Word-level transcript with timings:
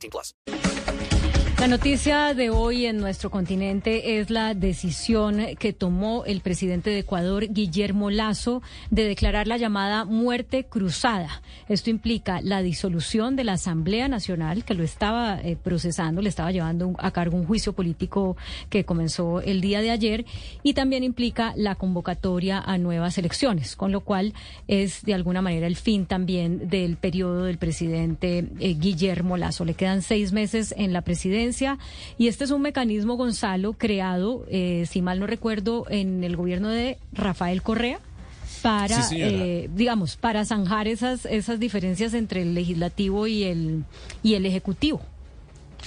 18 0.00 0.10
plus. 0.10 1.19
La 1.60 1.68
noticia 1.68 2.32
de 2.32 2.48
hoy 2.48 2.86
en 2.86 2.96
nuestro 2.96 3.30
continente 3.30 4.18
es 4.18 4.30
la 4.30 4.54
decisión 4.54 5.42
que 5.58 5.74
tomó 5.74 6.24
el 6.24 6.40
presidente 6.40 6.88
de 6.88 7.00
Ecuador, 7.00 7.48
Guillermo 7.50 8.08
Lazo, 8.08 8.62
de 8.90 9.04
declarar 9.04 9.46
la 9.46 9.58
llamada 9.58 10.06
muerte 10.06 10.64
cruzada. 10.64 11.42
Esto 11.68 11.90
implica 11.90 12.40
la 12.40 12.62
disolución 12.62 13.36
de 13.36 13.44
la 13.44 13.52
Asamblea 13.52 14.08
Nacional, 14.08 14.64
que 14.64 14.72
lo 14.72 14.82
estaba 14.82 15.38
eh, 15.38 15.54
procesando, 15.62 16.22
le 16.22 16.30
estaba 16.30 16.50
llevando 16.50 16.94
a 16.98 17.10
cargo 17.10 17.36
un 17.36 17.44
juicio 17.44 17.74
político 17.74 18.38
que 18.70 18.86
comenzó 18.86 19.42
el 19.42 19.60
día 19.60 19.82
de 19.82 19.90
ayer, 19.90 20.24
y 20.62 20.72
también 20.72 21.04
implica 21.04 21.52
la 21.56 21.74
convocatoria 21.74 22.58
a 22.58 22.78
nuevas 22.78 23.18
elecciones, 23.18 23.76
con 23.76 23.92
lo 23.92 24.00
cual 24.00 24.32
es 24.66 25.02
de 25.02 25.12
alguna 25.12 25.42
manera 25.42 25.66
el 25.66 25.76
fin 25.76 26.06
también 26.06 26.70
del 26.70 26.96
periodo 26.96 27.44
del 27.44 27.58
presidente 27.58 28.46
eh, 28.60 28.76
Guillermo 28.80 29.36
Lazo. 29.36 29.66
Le 29.66 29.74
quedan 29.74 30.00
seis 30.00 30.32
meses 30.32 30.72
en 30.78 30.94
la 30.94 31.02
presidencia 31.02 31.49
y 32.18 32.28
este 32.28 32.44
es 32.44 32.50
un 32.50 32.62
mecanismo, 32.62 33.16
Gonzalo, 33.16 33.74
creado, 33.74 34.44
eh, 34.48 34.86
si 34.88 35.02
mal 35.02 35.20
no 35.20 35.26
recuerdo, 35.26 35.86
en 35.90 36.24
el 36.24 36.36
gobierno 36.36 36.68
de 36.68 36.98
Rafael 37.12 37.62
Correa 37.62 37.98
para, 38.62 39.08
eh, 39.12 39.68
digamos, 39.74 40.16
para 40.16 40.44
zanjar 40.44 40.86
esas, 40.88 41.24
esas 41.26 41.58
diferencias 41.58 42.14
entre 42.14 42.42
el 42.42 42.54
legislativo 42.54 43.26
y 43.26 43.44
el, 43.44 43.84
y 44.22 44.34
el 44.34 44.46
ejecutivo. 44.46 45.00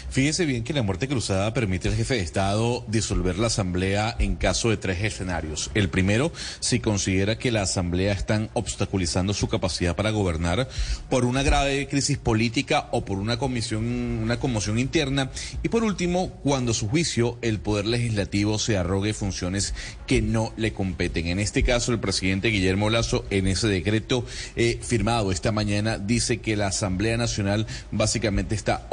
Fíjese 0.10 0.46
bien 0.46 0.64
que 0.64 0.74
la 0.74 0.84
muerte 0.84 1.08
cruzada 1.08 1.54
permite 1.54 1.88
al 1.88 1.96
jefe 1.96 2.16
de 2.16 2.22
Estado 2.22 2.86
disolver 2.88 3.40
la 3.40 3.48
Asamblea 3.48 4.16
en 4.20 4.36
caso 4.36 4.70
de 4.70 4.78
tres 4.78 5.04
escenarios. 5.04 5.72
El 5.74 5.90
primero, 5.90 6.32
si 6.60 6.80
considera 6.80 7.38
que 7.38 7.52
la 7.52 7.64
Asamblea 7.64 8.14
están 8.14 8.50
obstaculizando 8.54 9.34
su 9.34 9.48
capacidad 9.48 9.96
para 9.96 10.12
gobernar 10.12 10.68
por 11.10 11.26
una 11.26 11.44
grave 11.44 11.88
crisis 11.88 12.18
política 12.18 12.90
o 12.92 13.06
por 13.06 13.18
una 13.18 13.38
comisión, 13.38 13.84
una 13.84 14.40
conmoción 14.40 14.80
interna. 14.80 15.32
Y 15.64 15.70
por 15.70 15.84
último, 15.84 16.30
cuando 16.44 16.72
a 16.72 16.76
su 16.76 16.88
juicio 16.88 17.38
el 17.42 17.60
Poder 17.60 17.86
Legislativo 17.86 18.60
se 18.60 18.78
arrogue 18.78 19.14
funciones 19.14 19.74
que 20.08 20.22
no 20.22 20.54
le 20.58 20.74
competen. 20.74 21.28
En 21.28 21.40
este 21.40 21.64
caso, 21.64 21.92
el 21.92 22.00
presidente 22.00 22.50
Guillermo 22.50 22.90
Lazo, 22.90 23.26
en 23.30 23.48
ese 23.48 23.68
decreto 23.68 24.26
eh, 24.56 24.80
firmado 24.82 25.32
esta 25.32 25.52
mañana, 25.52 25.98
dice 25.98 26.40
que 26.40 26.56
la 26.56 26.68
Asamblea 26.68 27.18
Nacional 27.18 27.68
básicamente 27.92 28.56
está 28.56 28.88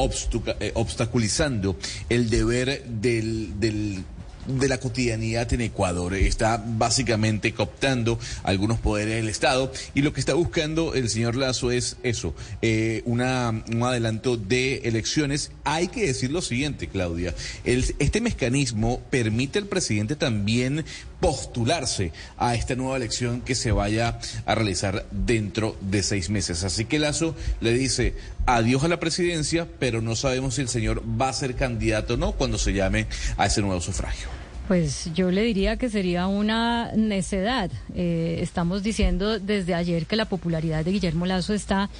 eh, 0.60 0.72
obstaculizando 0.90 1.76
el 2.08 2.30
deber 2.30 2.84
del, 2.84 3.58
del 3.60 4.04
de 4.46 4.68
la 4.68 4.78
cotidianidad 4.78 5.52
en 5.52 5.60
Ecuador. 5.60 6.14
Está 6.14 6.62
básicamente 6.64 7.52
cooptando 7.52 8.18
algunos 8.42 8.78
poderes 8.78 9.16
del 9.16 9.28
Estado 9.28 9.72
y 9.94 10.02
lo 10.02 10.12
que 10.12 10.20
está 10.20 10.34
buscando 10.34 10.94
el 10.94 11.08
señor 11.08 11.36
Lazo 11.36 11.70
es 11.70 11.96
eso, 12.02 12.34
eh, 12.62 13.02
una, 13.04 13.64
un 13.70 13.82
adelanto 13.82 14.36
de 14.36 14.78
elecciones. 14.78 15.52
Hay 15.64 15.88
que 15.88 16.06
decir 16.06 16.30
lo 16.30 16.42
siguiente, 16.42 16.88
Claudia, 16.88 17.34
este 17.64 18.20
mecanismo 18.20 19.00
permite 19.10 19.58
al 19.58 19.66
presidente 19.66 20.16
también 20.16 20.84
postularse 21.20 22.12
a 22.38 22.54
esta 22.54 22.74
nueva 22.74 22.96
elección 22.96 23.42
que 23.42 23.54
se 23.54 23.72
vaya 23.72 24.18
a 24.46 24.54
realizar 24.54 25.06
dentro 25.10 25.76
de 25.80 26.02
seis 26.02 26.30
meses. 26.30 26.64
Así 26.64 26.86
que 26.86 26.98
Lazo 26.98 27.34
le 27.60 27.72
dice 27.72 28.14
adiós 28.46 28.84
a 28.84 28.88
la 28.88 28.98
presidencia, 28.98 29.68
pero 29.78 30.00
no 30.02 30.16
sabemos 30.16 30.54
si 30.54 30.62
el 30.62 30.68
señor 30.68 31.02
va 31.20 31.28
a 31.28 31.32
ser 31.32 31.54
candidato 31.54 32.14
o 32.14 32.16
no 32.16 32.32
cuando 32.32 32.58
se 32.58 32.72
llame 32.72 33.06
a 33.36 33.46
ese 33.46 33.60
nuevo 33.60 33.80
sufragio. 33.80 34.28
Pues 34.68 35.10
yo 35.14 35.32
le 35.32 35.42
diría 35.42 35.76
que 35.76 35.90
sería 35.90 36.28
una 36.28 36.92
necedad. 36.92 37.72
Eh, 37.94 38.38
estamos 38.40 38.84
diciendo 38.84 39.40
desde 39.40 39.74
ayer 39.74 40.06
que 40.06 40.14
la 40.14 40.26
popularidad 40.26 40.84
de 40.84 40.92
Guillermo 40.92 41.26
Lazo 41.26 41.54
está 41.54 41.90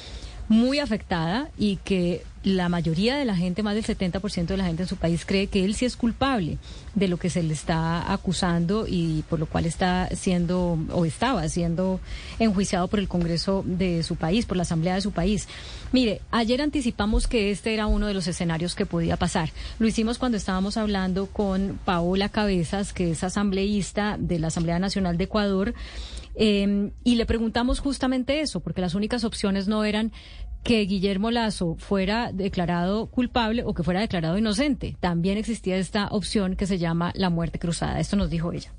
muy 0.50 0.81
afectada 0.81 1.49
y 1.56 1.77
que 1.77 2.25
la 2.43 2.69
mayoría 2.69 3.16
de 3.16 3.25
la 3.25 3.37
gente, 3.37 3.62
más 3.62 3.77
del 3.77 3.84
70% 3.84 4.47
de 4.47 4.56
la 4.56 4.65
gente 4.65 4.83
en 4.83 4.88
su 4.88 4.97
país, 4.97 5.25
cree 5.25 5.47
que 5.47 5.65
él 5.65 5.77
sí 5.77 5.84
es 5.84 5.97
culpable 5.97 6.59
de 6.97 7.06
lo 7.06 7.19
que 7.19 7.31
se 7.31 7.44
le 7.44 7.55
está 7.55 8.12
acusando 8.12 8.87
y 8.88 9.22
por 9.28 9.38
lo 9.38 9.47
cual 9.47 9.65
está 9.65 10.09
siendo 10.16 10.77
o 10.91 11.05
estaba 11.05 11.49
siendo 11.49 12.00
enjuiciado 12.41 12.88
por 12.88 12.99
el 12.99 13.06
Congreso 13.06 13.62
de 13.65 14.03
su 14.03 14.16
país, 14.16 14.44
por 14.44 14.56
la 14.56 14.65
Asamblea 14.65 14.97
de 14.97 15.03
su 15.03 15.12
país. 15.12 15.47
Mire, 15.93 16.21
ayer 16.33 16.61
anticipamos 16.62 17.28
que 17.28 17.53
este 17.53 17.72
era 17.72 17.87
uno 17.87 18.09
de 18.09 18.15
los 18.15 18.27
escenarios 18.27 18.75
que 18.75 18.87
podía 18.87 19.17
pasar. 19.17 19.50
Lo 19.78 19.87
hicimos 19.87 20.19
cuando 20.19 20.37
estábamos 20.37 20.77
hablando 20.77 21.27
con 21.27 21.78
Paola 21.84 22.28
Cabezas, 22.28 22.93
que 22.93 23.12
es 23.12 23.22
asambleísta 23.22 24.17
de 24.19 24.41
la 24.41 24.49
Asamblea 24.49 24.81
Nacional 24.81 25.17
de 25.17 25.25
Ecuador. 25.25 25.75
Eh, 26.42 26.90
y 27.04 27.16
le 27.16 27.26
preguntamos 27.26 27.80
justamente 27.80 28.40
eso, 28.40 28.60
porque 28.60 28.80
las 28.80 28.94
únicas 28.94 29.24
opciones 29.24 29.68
no 29.68 29.84
eran 29.84 30.10
que 30.62 30.80
Guillermo 30.86 31.30
Lazo 31.30 31.76
fuera 31.78 32.32
declarado 32.32 33.08
culpable 33.08 33.62
o 33.62 33.74
que 33.74 33.82
fuera 33.82 34.00
declarado 34.00 34.38
inocente. 34.38 34.96
También 35.00 35.36
existía 35.36 35.76
esta 35.76 36.08
opción 36.08 36.56
que 36.56 36.66
se 36.66 36.78
llama 36.78 37.12
la 37.14 37.28
muerte 37.28 37.58
cruzada. 37.58 38.00
Esto 38.00 38.16
nos 38.16 38.30
dijo 38.30 38.52
ella. 38.54 38.72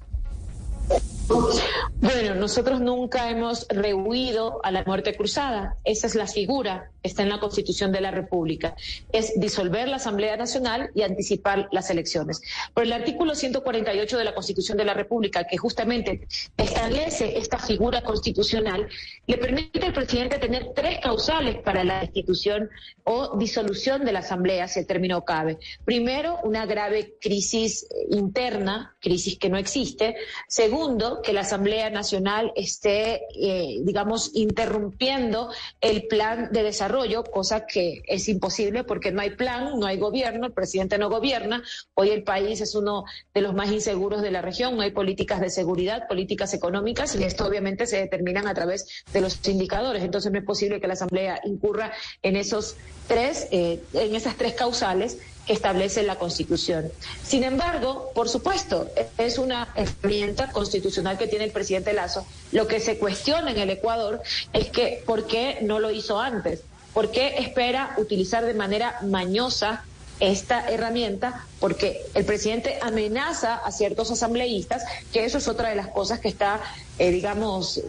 Bueno, 1.27 2.35
nosotros 2.35 2.81
nunca 2.81 3.29
hemos 3.29 3.67
rehuido 3.69 4.59
a 4.63 4.71
la 4.71 4.83
muerte 4.83 5.15
cruzada. 5.15 5.77
Esa 5.83 6.07
es 6.07 6.15
la 6.15 6.27
figura, 6.27 6.91
está 7.03 7.23
en 7.23 7.29
la 7.29 7.39
Constitución 7.39 7.91
de 7.91 8.01
la 8.01 8.11
República. 8.11 8.75
Es 9.11 9.39
disolver 9.39 9.87
la 9.87 9.97
Asamblea 9.97 10.35
Nacional 10.35 10.89
y 10.95 11.03
anticipar 11.03 11.67
las 11.71 11.89
elecciones. 11.89 12.41
Por 12.73 12.83
el 12.83 12.93
artículo 12.93 13.35
148 13.35 14.17
de 14.17 14.23
la 14.23 14.33
Constitución 14.33 14.77
de 14.77 14.85
la 14.85 14.93
República, 14.93 15.45
que 15.45 15.57
justamente 15.57 16.27
establece 16.57 17.37
esta 17.37 17.59
figura 17.59 18.01
constitucional, 18.01 18.87
le 19.27 19.37
permite 19.37 19.85
al 19.85 19.93
presidente 19.93 20.39
tener 20.39 20.71
tres 20.75 20.99
causales 21.01 21.57
para 21.57 21.83
la 21.83 22.01
destitución 22.01 22.69
o 23.03 23.37
disolución 23.37 24.05
de 24.05 24.11
la 24.11 24.19
Asamblea, 24.19 24.67
si 24.67 24.79
el 24.79 24.87
término 24.87 25.23
cabe. 25.23 25.59
Primero, 25.85 26.39
una 26.43 26.65
grave 26.65 27.15
crisis 27.21 27.87
interna, 28.09 28.95
crisis 28.99 29.37
que 29.37 29.49
no 29.49 29.57
existe. 29.57 30.15
Segundo, 30.47 31.20
que 31.21 31.33
la 31.33 31.41
Asamblea 31.41 31.89
Nacional 31.89 32.51
esté, 32.55 33.21
eh, 33.35 33.79
digamos, 33.83 34.31
interrumpiendo 34.33 35.51
el 35.79 36.07
plan 36.07 36.49
de 36.51 36.63
desarrollo, 36.63 37.23
cosa 37.23 37.65
que 37.65 38.03
es 38.07 38.27
imposible 38.29 38.83
porque 38.83 39.11
no 39.11 39.21
hay 39.21 39.31
plan, 39.31 39.79
no 39.79 39.85
hay 39.85 39.97
gobierno, 39.97 40.47
el 40.47 40.53
presidente 40.53 40.97
no 40.97 41.09
gobierna. 41.09 41.63
Hoy 41.93 42.09
el 42.09 42.23
país 42.23 42.61
es 42.61 42.75
uno 42.75 43.05
de 43.33 43.41
los 43.41 43.53
más 43.53 43.71
inseguros 43.71 44.21
de 44.21 44.31
la 44.31 44.41
región, 44.41 44.75
no 44.75 44.83
hay 44.83 44.91
políticas 44.91 45.39
de 45.39 45.49
seguridad, 45.49 46.07
políticas 46.07 46.53
económicas 46.53 47.15
y 47.15 47.23
esto 47.23 47.45
obviamente 47.45 47.87
se 47.87 47.97
determinan 47.97 48.47
a 48.47 48.53
través 48.53 49.03
de 49.13 49.21
los 49.21 49.39
indicadores. 49.47 50.03
Entonces 50.03 50.31
no 50.31 50.39
es 50.39 50.45
posible 50.45 50.79
que 50.79 50.87
la 50.87 50.93
Asamblea 50.93 51.41
incurra 51.43 51.91
en 52.21 52.35
esos 52.35 52.75
tres, 53.07 53.47
eh, 53.51 53.81
en 53.93 54.15
esas 54.15 54.35
tres 54.35 54.53
causales 54.53 55.17
que 55.45 55.53
establece 55.53 56.03
la 56.03 56.17
Constitución. 56.17 56.91
Sin 57.23 57.43
embargo, 57.43 58.11
por 58.13 58.29
supuesto, 58.29 58.89
es 59.17 59.37
una 59.37 59.69
herramienta 59.75 60.51
constitucional 60.51 61.00
que 61.17 61.27
tiene 61.27 61.45
el 61.45 61.51
presidente 61.51 61.93
Lazo. 61.93 62.25
Lo 62.51 62.67
que 62.67 62.79
se 62.79 62.97
cuestiona 62.97 63.51
en 63.51 63.57
el 63.57 63.69
Ecuador 63.69 64.21
es 64.53 64.69
que 64.69 65.03
por 65.05 65.27
qué 65.27 65.59
no 65.61 65.79
lo 65.79 65.91
hizo 65.91 66.19
antes, 66.19 66.61
por 66.93 67.11
qué 67.11 67.35
espera 67.39 67.93
utilizar 67.97 68.45
de 68.45 68.53
manera 68.53 68.99
mañosa 69.03 69.83
esta 70.19 70.69
herramienta 70.69 71.45
porque 71.59 72.05
el 72.13 72.25
presidente 72.25 72.77
amenaza 72.81 73.55
a 73.55 73.71
ciertos 73.71 74.11
asambleístas, 74.11 74.83
que 75.11 75.25
eso 75.25 75.39
es 75.39 75.47
otra 75.47 75.69
de 75.69 75.75
las 75.75 75.87
cosas 75.87 76.19
que 76.19 76.27
está, 76.27 76.61
eh, 76.99 77.11
digamos, 77.11 77.81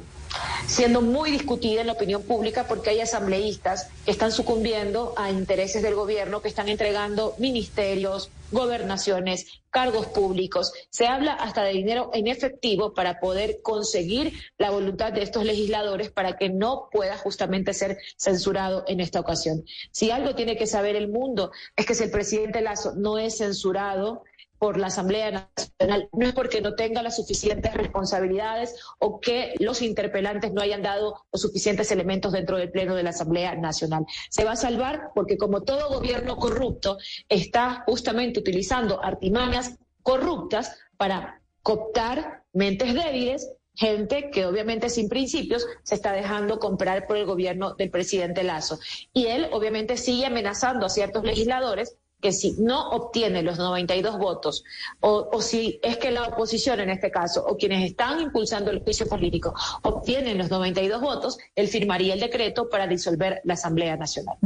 siendo 0.67 1.02
muy 1.02 1.31
discutida 1.31 1.81
en 1.81 1.87
la 1.88 1.93
opinión 1.94 2.23
pública 2.23 2.67
porque 2.67 2.90
hay 2.90 3.00
asambleístas 3.00 3.88
que 4.05 4.11
están 4.11 4.32
sucumbiendo 4.32 5.14
a 5.17 5.31
intereses 5.31 5.82
del 5.82 5.94
gobierno, 5.94 6.43
que 6.43 6.49
están 6.49 6.69
entregando 6.69 7.34
ministerios, 7.38 8.31
gobernaciones, 8.50 9.46
cargos 9.70 10.06
públicos. 10.06 10.73
Se 10.90 11.06
habla 11.06 11.32
hasta 11.32 11.62
de 11.64 11.73
dinero 11.73 12.11
en 12.12 12.29
efectivo 12.29 12.94
para 12.94 13.19
poder 13.19 13.61
conseguir 13.62 14.32
la 14.58 14.70
voluntad 14.70 15.12
de 15.12 15.23
estos 15.23 15.44
legisladores 15.44 16.11
para 16.11 16.37
que 16.37 16.50
no 16.50 16.88
pueda 16.93 17.17
justamente 17.17 17.75
ser 17.75 17.99
censurado 18.17 18.85
en 18.87 19.00
esta 19.00 19.20
ocasión. 19.20 19.64
Si 19.90 20.11
algo 20.11 20.35
tiene 20.35 20.56
que 20.56 20.67
saber 20.67 20.94
el 20.94 21.08
mundo 21.08 21.50
es 21.76 21.87
que 21.87 21.94
si 21.94 22.05
el 22.05 22.11
presidente 22.11 22.61
Lazo 22.61 22.93
no 22.94 23.19
es 23.19 23.38
censurado, 23.38 24.23
por 24.62 24.79
la 24.79 24.87
Asamblea 24.87 25.50
Nacional, 25.59 26.09
no 26.12 26.25
es 26.25 26.35
porque 26.35 26.61
no 26.61 26.76
tenga 26.76 27.03
las 27.03 27.17
suficientes 27.17 27.75
responsabilidades 27.75 28.76
o 29.00 29.19
que 29.19 29.55
los 29.59 29.82
interpelantes 29.82 30.53
no 30.53 30.62
hayan 30.62 30.82
dado 30.82 31.17
los 31.32 31.43
suficientes 31.43 31.91
elementos 31.91 32.31
dentro 32.31 32.56
del 32.59 32.70
Pleno 32.70 32.94
de 32.94 33.03
la 33.03 33.11
Asamblea 33.11 33.56
Nacional. 33.56 34.06
Se 34.31 34.44
va 34.44 34.53
a 34.53 34.56
salvar 34.56 35.11
porque 35.17 35.37
como 35.37 35.64
todo 35.64 35.93
gobierno 35.93 36.37
corrupto 36.37 36.97
está 37.29 37.82
justamente 37.88 38.38
utilizando 38.38 39.03
artimañas 39.03 39.81
corruptas 40.00 40.79
para 40.97 41.43
cooptar 41.64 42.44
mentes 42.53 42.94
débiles 42.94 43.50
gente 43.75 44.31
que 44.31 44.47
obviamente 44.47 44.91
sin 44.91 45.09
principios 45.09 45.67
se 45.82 45.97
está 45.97 46.12
dejando 46.12 46.61
comprar 46.61 47.09
por 47.09 47.17
el 47.17 47.26
gobierno 47.26 47.75
del 47.75 47.91
presidente 47.91 48.44
Lazo. 48.44 48.79
Y 49.12 49.26
él 49.26 49.49
obviamente 49.50 49.97
sigue 49.97 50.26
amenazando 50.26 50.87
a 50.87 50.88
ciertos 50.88 51.25
legisladores 51.25 51.97
que 52.22 52.32
si 52.32 52.52
no 52.58 52.88
obtiene 52.90 53.42
los 53.42 53.58
92 53.58 54.16
votos, 54.16 54.64
o, 55.00 55.28
o, 55.30 55.42
si 55.42 55.78
es 55.82 55.98
que 55.98 56.10
la 56.10 56.22
oposición 56.22 56.80
en 56.80 56.88
este 56.88 57.10
caso, 57.10 57.44
o 57.44 57.56
quienes 57.56 57.84
están 57.84 58.20
impulsando 58.20 58.70
el 58.70 58.80
juicio 58.80 59.06
político, 59.06 59.52
obtienen 59.82 60.38
los 60.38 60.48
92 60.48 61.00
votos, 61.02 61.38
él 61.54 61.69
firmaría 61.69 62.14
el 62.14 62.20
decreto 62.20 62.70
para 62.70 62.86
disolver 62.86 63.40
la 63.44 63.54
Asamblea 63.54 63.96
Nacional. 63.96 64.36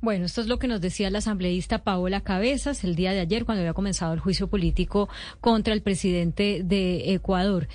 Bueno, 0.00 0.26
esto 0.26 0.40
es 0.40 0.48
lo 0.48 0.58
que 0.58 0.68
nos 0.68 0.80
decía 0.80 1.10
la 1.10 1.18
asambleísta 1.18 1.84
Paola 1.84 2.22
Cabezas 2.22 2.84
el 2.84 2.94
día 2.94 3.12
de 3.12 3.20
ayer 3.20 3.44
cuando 3.44 3.60
había 3.60 3.72
comenzado 3.72 4.12
el 4.12 4.20
juicio 4.20 4.48
político 4.48 5.08
contra 5.40 5.72
el 5.72 5.82
presidente 5.82 6.60
de 6.64 7.14
Ecuador. 7.14 7.68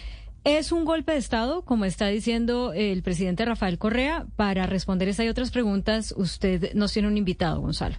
¿Es 0.44 0.72
un 0.72 0.86
golpe 0.86 1.12
de 1.12 1.18
Estado, 1.18 1.64
como 1.64 1.86
está 1.86 2.08
diciendo 2.08 2.72
el 2.74 3.04
presidente 3.04 3.46
Rafael 3.46 3.78
Correa? 3.78 4.26
Para 4.36 4.66
responder 4.68 5.10
esta 5.10 5.26
y 5.26 5.28
otras 5.28 5.52
preguntas, 5.52 6.14
usted 6.18 6.74
nos 6.74 6.94
tiene 6.94 7.08
un 7.08 7.18
invitado, 7.18 7.62
Gonzalo. 7.62 7.98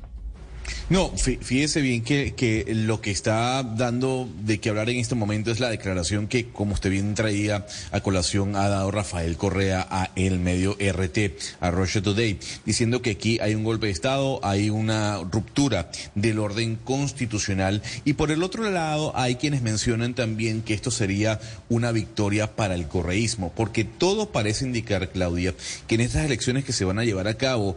No, 0.89 1.13
fíjese 1.17 1.81
bien 1.81 2.03
que, 2.03 2.35
que, 2.35 2.65
lo 2.75 3.01
que 3.01 3.11
está 3.11 3.63
dando 3.63 4.29
de 4.43 4.59
qué 4.59 4.71
hablar 4.71 4.91
en 4.91 4.97
este 4.97 5.15
momento 5.15 5.51
es 5.51 5.61
la 5.61 5.71
declaración 5.71 6.27
que, 6.27 6.49
como 6.49 6.75
usted 6.75 6.91
bien 6.91 7.15
traía 7.15 7.67
a 7.93 8.01
colación, 8.01 8.57
ha 8.57 8.69
dado 8.69 8.91
Rafael 8.91 9.37
Correa 9.37 9.87
a 9.89 10.11
el 10.17 10.41
medio 10.41 10.77
RT, 10.81 11.19
a 11.61 11.71
Russia 11.71 12.03
Today, 12.03 12.39
diciendo 12.67 13.03
que 13.03 13.11
aquí 13.11 13.39
hay 13.41 13.55
un 13.55 13.65
golpe 13.65 13.87
de 13.87 13.93
Estado, 13.93 14.41
hay 14.43 14.71
una 14.71 15.19
ruptura 15.31 15.91
del 16.15 16.39
orden 16.39 16.77
constitucional 16.77 17.83
y 18.05 18.15
por 18.15 18.31
el 18.31 18.43
otro 18.43 18.69
lado 18.69 19.13
hay 19.17 19.37
quienes 19.37 19.63
mencionan 19.63 20.15
también 20.15 20.63
que 20.63 20.75
esto 20.75 20.91
sería 20.91 21.41
una 21.69 21.93
victoria 21.93 22.57
para 22.57 22.75
el 22.75 22.89
correísmo, 22.89 23.53
porque 23.55 23.85
todo 23.85 24.33
parece 24.33 24.65
indicar, 24.65 25.11
Claudia, 25.11 25.55
que 25.87 25.95
en 25.95 26.01
estas 26.01 26.25
elecciones 26.25 26.65
que 26.65 26.73
se 26.73 26.85
van 26.85 26.99
a 26.99 27.05
llevar 27.05 27.29
a 27.29 27.35
cabo... 27.35 27.77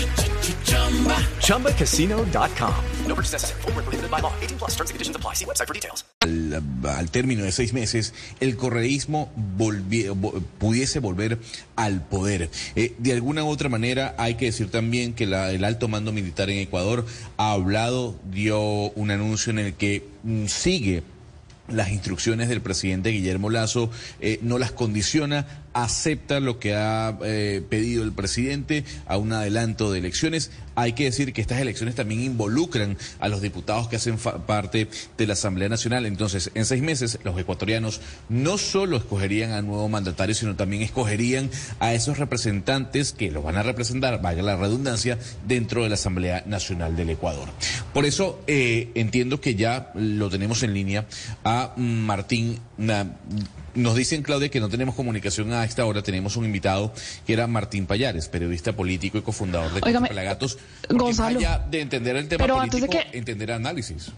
ChumbaCasino.com. 1.41 2.73
No 3.07 3.15
purchase 3.15 3.33
necessary. 3.33 3.61
Full 3.61 3.73
prohibited 3.73 4.09
by 4.09 4.21
law. 4.21 4.33
18 4.41 4.57
plus 4.57 4.71
terms 4.71 4.89
and 4.89 4.95
conditions 4.95 5.15
apply. 5.15 5.33
See 5.35 5.45
website 5.45 5.67
for 5.67 5.73
details. 5.73 6.05
Al, 6.21 6.61
al 6.87 7.09
término 7.09 7.43
de 7.43 7.51
seis 7.51 7.73
meses, 7.73 8.13
el 8.39 8.55
correísmo 8.55 9.29
pudiese 10.59 10.99
volver 10.99 11.39
al 11.75 12.05
poder. 12.07 12.49
Eh, 12.75 12.93
de 12.99 13.13
alguna 13.13 13.43
u 13.43 13.49
otra 13.49 13.69
manera, 13.69 14.15
hay 14.17 14.35
que 14.35 14.45
decir 14.45 14.69
también 14.69 15.13
que 15.13 15.25
la, 15.25 15.51
el 15.51 15.63
alto 15.63 15.87
mando 15.87 16.11
militar 16.11 16.49
en 16.49 16.59
Ecuador 16.59 17.05
ha 17.37 17.51
hablado, 17.51 18.15
dio 18.31 18.59
un 18.91 19.11
anuncio 19.11 19.51
en 19.51 19.59
el 19.59 19.73
que 19.73 20.07
mm, 20.23 20.45
sigue 20.45 21.03
las 21.67 21.91
instrucciones 21.91 22.49
del 22.49 22.61
presidente 22.61 23.09
Guillermo 23.09 23.49
Lazo, 23.49 23.89
eh, 24.19 24.39
no 24.41 24.57
las 24.57 24.71
condiciona, 24.71 25.60
acepta 25.73 26.39
lo 26.39 26.59
que 26.59 26.75
ha 26.75 27.17
eh, 27.23 27.63
pedido 27.69 28.03
el 28.03 28.11
presidente 28.11 28.83
a 29.05 29.17
un 29.17 29.33
adelanto 29.33 29.91
de 29.91 29.99
elecciones. 29.99 30.51
Hay 30.75 30.93
que 30.93 31.05
decir 31.05 31.33
que 31.33 31.41
estas 31.41 31.59
elecciones 31.59 31.95
también 31.95 32.21
involucran 32.21 32.97
a 33.19 33.27
los 33.27 33.41
diputados 33.41 33.87
que 33.87 33.97
hacen 33.97 34.17
parte 34.17 34.87
de 35.17 35.27
la 35.27 35.33
Asamblea 35.33 35.69
Nacional. 35.69 36.05
Entonces, 36.05 36.51
en 36.55 36.65
seis 36.65 36.81
meses, 36.81 37.19
los 37.23 37.37
ecuatorianos 37.37 38.01
no 38.29 38.57
solo 38.57 38.97
escogerían 38.97 39.51
al 39.51 39.65
nuevo 39.65 39.87
mandatario, 39.89 40.35
sino 40.35 40.55
también 40.55 40.81
escogerían 40.81 41.49
a 41.79 41.93
esos 41.93 42.17
representantes 42.17 43.11
que 43.11 43.31
los 43.31 43.43
van 43.43 43.57
a 43.57 43.63
representar, 43.63 44.21
vaya 44.21 44.43
la 44.43 44.55
redundancia, 44.55 45.17
dentro 45.47 45.83
de 45.83 45.89
la 45.89 45.95
Asamblea 45.95 46.43
Nacional 46.45 46.95
del 46.95 47.09
Ecuador. 47.09 47.49
Por 47.93 48.05
eso 48.05 48.41
eh, 48.47 48.91
entiendo 48.95 49.41
que 49.41 49.55
ya 49.55 49.91
lo 49.95 50.29
tenemos 50.29 50.63
en 50.63 50.73
línea 50.73 51.05
a 51.43 51.73
Martín. 51.77 52.59
Nos 53.75 53.95
dicen, 53.95 54.21
Claudia, 54.21 54.49
que 54.49 54.59
no 54.59 54.69
tenemos 54.69 54.95
comunicación 54.95 55.53
a 55.53 55.63
esta 55.63 55.85
hora. 55.85 56.01
Tenemos 56.01 56.35
un 56.35 56.45
invitado 56.45 56.93
que 57.25 57.33
era 57.33 57.47
Martín 57.47 57.85
Payares, 57.85 58.27
periodista 58.27 58.73
político 58.73 59.17
y 59.17 59.21
cofundador 59.21 59.73
de 59.73 59.81
Pelagatos. 59.81 60.57
Gonzalo, 60.89 61.39
de 61.69 61.81
entender 61.81 62.15
el 62.15 62.27
tema 62.27 62.47
político, 62.47 62.87
entender 63.13 63.51
análisis. 63.51 64.11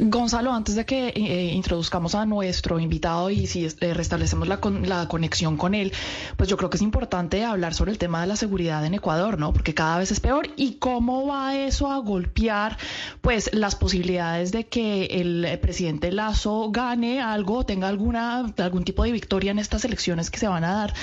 Gonzalo, 0.00 0.52
antes 0.54 0.74
de 0.74 0.86
que 0.86 1.08
eh, 1.08 1.52
introduzcamos 1.52 2.14
a 2.14 2.24
nuestro 2.24 2.80
invitado 2.80 3.28
y 3.28 3.46
si 3.46 3.66
eh, 3.66 3.94
restablecemos 3.94 4.48
la, 4.48 4.58
con, 4.58 4.88
la 4.88 5.06
conexión 5.06 5.58
con 5.58 5.74
él, 5.74 5.92
pues 6.38 6.48
yo 6.48 6.56
creo 6.56 6.70
que 6.70 6.78
es 6.78 6.82
importante 6.82 7.44
hablar 7.44 7.74
sobre 7.74 7.92
el 7.92 7.98
tema 7.98 8.22
de 8.22 8.26
la 8.26 8.36
seguridad 8.36 8.86
en 8.86 8.94
Ecuador, 8.94 9.38
¿no? 9.38 9.52
Porque 9.52 9.74
cada 9.74 9.98
vez 9.98 10.10
es 10.10 10.20
peor 10.20 10.48
y 10.56 10.76
cómo 10.76 11.26
va 11.26 11.56
eso 11.56 11.92
a 11.92 11.98
golpear, 11.98 12.78
pues, 13.20 13.50
las 13.52 13.76
posibilidades 13.76 14.50
de 14.50 14.66
que 14.66 15.04
el 15.04 15.58
presidente 15.60 16.10
Lazo 16.10 16.70
gane 16.70 17.20
algo, 17.20 17.64
tenga 17.64 17.88
alguna 17.88 18.46
algún 18.56 18.84
tipo 18.84 19.04
de 19.04 19.12
victoria 19.12 19.50
en 19.50 19.58
estas 19.58 19.84
elecciones 19.84 20.30
que 20.30 20.38
se 20.38 20.48
van 20.48 20.64
a 20.64 20.72
dar, 20.72 20.94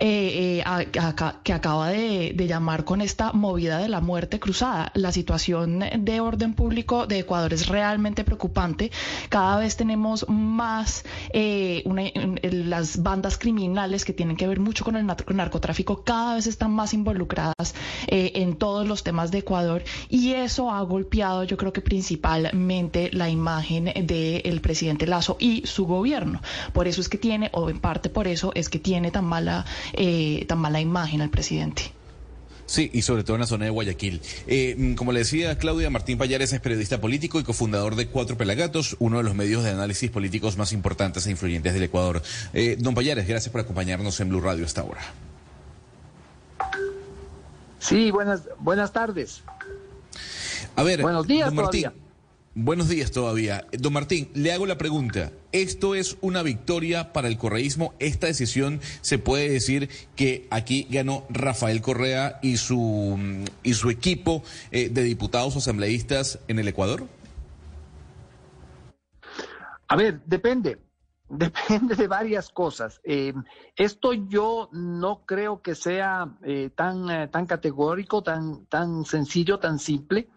eh, 0.00 0.62
que 1.42 1.52
acaba 1.54 1.88
de, 1.88 2.32
de 2.34 2.46
llamar 2.46 2.84
con 2.84 3.00
esta 3.00 3.32
movida 3.32 3.78
de 3.78 3.88
la 3.88 4.02
muerte 4.02 4.38
cruzada. 4.38 4.92
La 4.94 5.12
situación 5.12 5.82
de 5.98 6.20
orden 6.20 6.52
público 6.52 7.06
de 7.06 7.20
Ecuador 7.20 7.54
es 7.54 7.68
realmente 7.68 8.22
preocupante 8.22 8.33
preocupante. 8.34 8.90
Cada 9.28 9.58
vez 9.58 9.76
tenemos 9.76 10.26
más 10.28 11.04
eh, 11.32 11.82
una, 11.84 12.02
las 12.42 13.02
bandas 13.02 13.38
criminales 13.38 14.04
que 14.04 14.12
tienen 14.12 14.36
que 14.36 14.48
ver 14.48 14.58
mucho 14.58 14.84
con 14.84 14.96
el 14.96 15.06
narcotráfico, 15.06 16.02
cada 16.02 16.34
vez 16.34 16.46
están 16.46 16.72
más 16.72 16.94
involucradas 16.94 17.74
eh, 18.08 18.32
en 18.34 18.56
todos 18.56 18.86
los 18.88 19.04
temas 19.04 19.30
de 19.30 19.38
Ecuador 19.38 19.84
y 20.08 20.32
eso 20.32 20.70
ha 20.70 20.80
golpeado 20.82 21.44
yo 21.44 21.56
creo 21.56 21.72
que 21.72 21.80
principalmente 21.80 23.10
la 23.12 23.30
imagen 23.30 23.84
del 24.06 24.60
presidente 24.60 25.06
Lazo 25.06 25.36
y 25.38 25.66
su 25.66 25.86
gobierno. 25.86 26.40
Por 26.72 26.88
eso 26.88 27.00
es 27.00 27.08
que 27.08 27.18
tiene, 27.18 27.50
o 27.52 27.70
en 27.70 27.78
parte 27.78 28.08
por 28.08 28.26
eso 28.26 28.50
es 28.54 28.68
que 28.68 28.80
tiene 28.80 29.10
tan 29.10 29.24
mala, 29.24 29.64
eh, 29.92 30.44
tan 30.48 30.58
mala 30.58 30.80
imagen 30.80 31.20
al 31.20 31.30
presidente. 31.30 31.92
Sí, 32.66 32.90
y 32.92 33.02
sobre 33.02 33.24
todo 33.24 33.36
en 33.36 33.40
la 33.40 33.46
zona 33.46 33.66
de 33.66 33.70
Guayaquil. 33.70 34.20
Eh, 34.46 34.74
mm, 34.76 34.94
como 34.94 35.12
le 35.12 35.20
decía 35.20 35.58
Claudia, 35.58 35.90
Martín 35.90 36.18
Payares 36.18 36.52
es 36.52 36.60
periodista 36.60 37.00
político 37.00 37.38
y 37.38 37.44
cofundador 37.44 37.94
de 37.94 38.06
Cuatro 38.06 38.36
Pelagatos, 38.36 38.96
uno 39.00 39.18
de 39.18 39.24
los 39.24 39.34
medios 39.34 39.64
de 39.64 39.70
análisis 39.70 40.10
políticos 40.10 40.56
más 40.56 40.72
importantes 40.72 41.26
e 41.26 41.30
influyentes 41.30 41.74
del 41.74 41.82
Ecuador. 41.82 42.22
Eh, 42.52 42.76
don 42.78 42.94
Payares, 42.94 43.26
gracias 43.26 43.50
por 43.52 43.60
acompañarnos 43.60 44.18
en 44.20 44.30
Blue 44.30 44.40
Radio 44.40 44.64
hasta 44.64 44.80
ahora. 44.80 45.02
Sí, 47.78 48.10
buenas, 48.10 48.42
buenas 48.58 48.92
tardes. 48.92 49.42
A 50.76 50.82
ver, 50.82 51.02
buenos 51.02 51.26
días, 51.26 51.46
don 51.46 51.56
Martín. 51.56 52.03
Buenos 52.56 52.88
días 52.88 53.10
todavía. 53.10 53.66
Don 53.72 53.92
Martín, 53.92 54.30
le 54.32 54.52
hago 54.52 54.64
la 54.64 54.78
pregunta. 54.78 55.32
¿Esto 55.50 55.96
es 55.96 56.16
una 56.20 56.44
victoria 56.44 57.12
para 57.12 57.26
el 57.26 57.36
correísmo? 57.36 57.94
¿Esta 57.98 58.28
decisión 58.28 58.80
se 59.00 59.18
puede 59.18 59.48
decir 59.48 59.88
que 60.14 60.46
aquí 60.50 60.86
ganó 60.88 61.26
Rafael 61.30 61.80
Correa 61.80 62.38
y 62.42 62.58
su, 62.58 63.18
y 63.64 63.74
su 63.74 63.90
equipo 63.90 64.44
eh, 64.70 64.88
de 64.88 65.02
diputados 65.02 65.56
asambleístas 65.56 66.38
en 66.46 66.60
el 66.60 66.68
Ecuador? 66.68 67.08
A 69.88 69.96
ver, 69.96 70.20
depende. 70.24 70.78
Depende 71.28 71.96
de 71.96 72.06
varias 72.06 72.50
cosas. 72.50 73.00
Eh, 73.02 73.32
esto 73.76 74.12
yo 74.12 74.68
no 74.72 75.24
creo 75.24 75.62
que 75.62 75.74
sea 75.74 76.36
eh, 76.42 76.70
tan, 76.74 77.10
eh, 77.10 77.28
tan 77.28 77.46
categórico, 77.46 78.22
tan, 78.22 78.66
tan 78.66 79.04
sencillo, 79.04 79.58
tan 79.58 79.78
simple. 79.78 80.28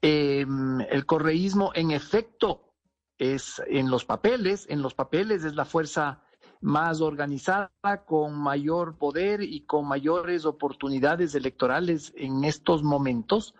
el 0.00 1.06
correísmo, 1.06 1.70
en 1.74 1.92
efecto, 1.92 2.74
es 3.18 3.62
en 3.68 3.88
los 3.88 4.04
papeles, 4.04 4.66
en 4.68 4.82
los 4.82 4.94
papeles 4.94 5.44
es 5.44 5.54
la 5.54 5.64
fuerza 5.64 6.22
más 6.60 7.00
organizada, 7.00 7.70
con 8.04 8.34
mayor 8.34 8.96
poder 8.98 9.42
y 9.42 9.60
con 9.64 9.86
mayores 9.86 10.44
oportunidades 10.44 11.34
electorales 11.36 12.12
en 12.16 12.44
estos 12.44 12.82
momentos. 12.82 13.54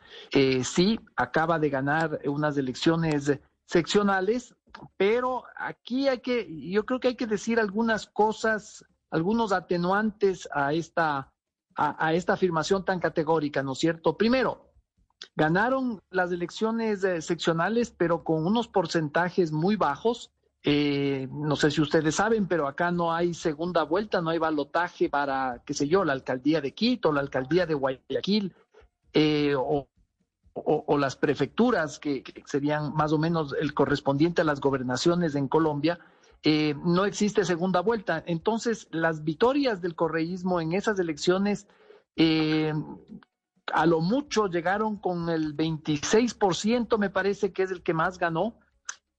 sí, 0.65 0.99
acaba 1.15 1.59
de 1.61 1.71
ganar 1.71 2.21
unas 2.27 2.57
elecciones 2.57 3.39
seccionales, 3.67 4.55
pero 4.97 5.45
aquí 5.57 6.09
hay 6.09 6.21
que, 6.21 6.47
yo 6.71 6.85
creo 6.87 7.01
que 7.01 7.09
hay 7.09 7.17
que 7.17 7.27
decir 7.27 7.61
algunas 7.61 8.07
cosas 8.07 8.85
algunos 9.13 9.53
atenuantes 9.53 10.49
a 10.53 10.73
esta, 10.73 11.33
a, 11.77 12.15
esta 12.15 12.33
afirmación 12.33 12.85
tan 12.85 12.99
categórica, 12.99 13.63
¿no 13.63 13.73
es 13.73 13.79
cierto? 13.79 14.17
Primero, 14.17 14.73
ganaron 15.37 16.03
las 16.11 16.33
elecciones 16.33 17.05
eh, 17.05 17.21
seccionales, 17.21 17.95
pero 17.97 18.25
con 18.25 18.45
unos 18.47 18.69
porcentajes 18.69 19.53
muy 19.53 19.77
bajos. 19.77 20.33
Eh, 20.65 21.29
no 21.31 21.57
sé 21.57 21.71
si 21.71 21.83
ustedes 21.83 22.15
saben, 22.15 22.47
pero 22.47 22.67
acá 22.67 22.91
no 22.91 23.13
hay 23.13 23.35
segunda 23.35 23.83
vuelta, 23.83 24.23
no 24.23 24.31
hay 24.31 24.39
balotaje 24.39 25.11
para, 25.11 25.63
qué 25.67 25.75
sé 25.75 25.89
yo, 25.89 26.05
la 26.05 26.15
alcaldía 26.15 26.61
de 26.61 26.73
Quito, 26.73 27.13
la 27.13 27.21
alcaldía 27.21 27.67
de 27.67 27.75
Guayaquil 27.75 28.55
eh, 29.13 29.55
o, 29.55 29.89
o, 30.55 30.99
las 30.99 31.17
prefecturas, 31.17 31.99
que, 31.99 32.23
serían 32.47 32.95
más 32.95 33.13
o 33.13 33.19
menos 33.19 33.55
el 33.59 33.73
correspondiente 33.75 34.43
a 34.43 34.45
las 34.45 34.61
gobernaciones 34.61 35.35
en 35.35 35.49
Colombia. 35.49 35.99
Eh, 36.43 36.75
no 36.85 37.05
existe 37.05 37.45
segunda 37.45 37.81
vuelta. 37.81 38.23
Entonces, 38.27 38.89
las 38.91 39.25
victorias 39.25 39.81
del 39.81 39.95
correísmo 39.95 40.61
en 40.61 40.73
esas 40.73 40.99
elecciones 40.99 41.67
eh, 42.17 42.75
a 43.73 43.87
lo 43.87 44.01
mucho 44.01 44.49
llegaron 44.49 44.97
con 44.97 45.31
el 45.31 45.57
26%, 45.57 46.99
me 46.99 47.11
parece 47.11 47.53
que 47.53 47.63
es 47.63 47.71
el 47.71 47.83
que 47.83 47.95
más 47.95 48.19
ganó. 48.19 48.59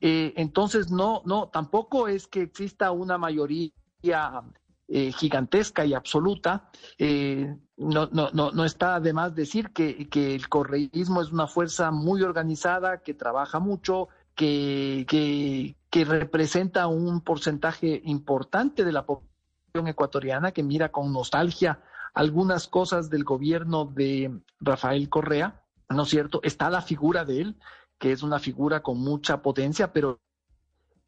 Eh, 0.01 0.33
entonces, 0.35 0.91
no, 0.91 1.23
no, 1.25 1.47
tampoco 1.47 2.07
es 2.07 2.27
que 2.27 2.41
exista 2.41 2.91
una 2.91 3.17
mayoría 3.17 3.71
gigantesca 5.15 5.85
y 5.85 5.93
absoluta. 5.93 6.69
No, 7.77 8.07
no, 8.11 8.29
no, 8.31 8.51
no 8.51 8.65
está 8.65 8.99
de 8.99 9.13
más 9.13 9.35
decir 9.35 9.71
que, 9.71 10.07
que, 10.09 10.35
el 10.35 10.47
correísmo 10.49 11.21
es 11.21 11.31
una 11.31 11.47
fuerza 11.47 11.91
muy 11.91 12.21
organizada, 12.21 13.01
que 13.01 13.13
trabaja 13.13 13.59
mucho, 13.59 14.09
que, 14.35 15.05
que, 15.07 15.75
que 15.89 16.05
representa 16.05 16.87
un 16.87 17.21
porcentaje 17.21 18.01
importante 18.05 18.83
de 18.83 18.91
la 18.91 19.05
población 19.05 19.87
ecuatoriana, 19.87 20.51
que 20.51 20.63
mira 20.63 20.89
con 20.89 21.11
nostalgia 21.11 21.81
algunas 22.13 22.67
cosas 22.67 23.09
del 23.09 23.23
gobierno 23.23 23.85
de 23.85 24.39
Rafael 24.59 25.09
Correa, 25.09 25.63
¿no 25.89 26.03
es 26.03 26.09
cierto? 26.09 26.41
Está 26.43 26.69
la 26.69 26.81
figura 26.81 27.25
de 27.25 27.41
él, 27.41 27.55
que 27.97 28.11
es 28.11 28.21
una 28.21 28.39
figura 28.39 28.83
con 28.83 28.99
mucha 28.99 29.41
potencia, 29.41 29.91
pero 29.91 30.19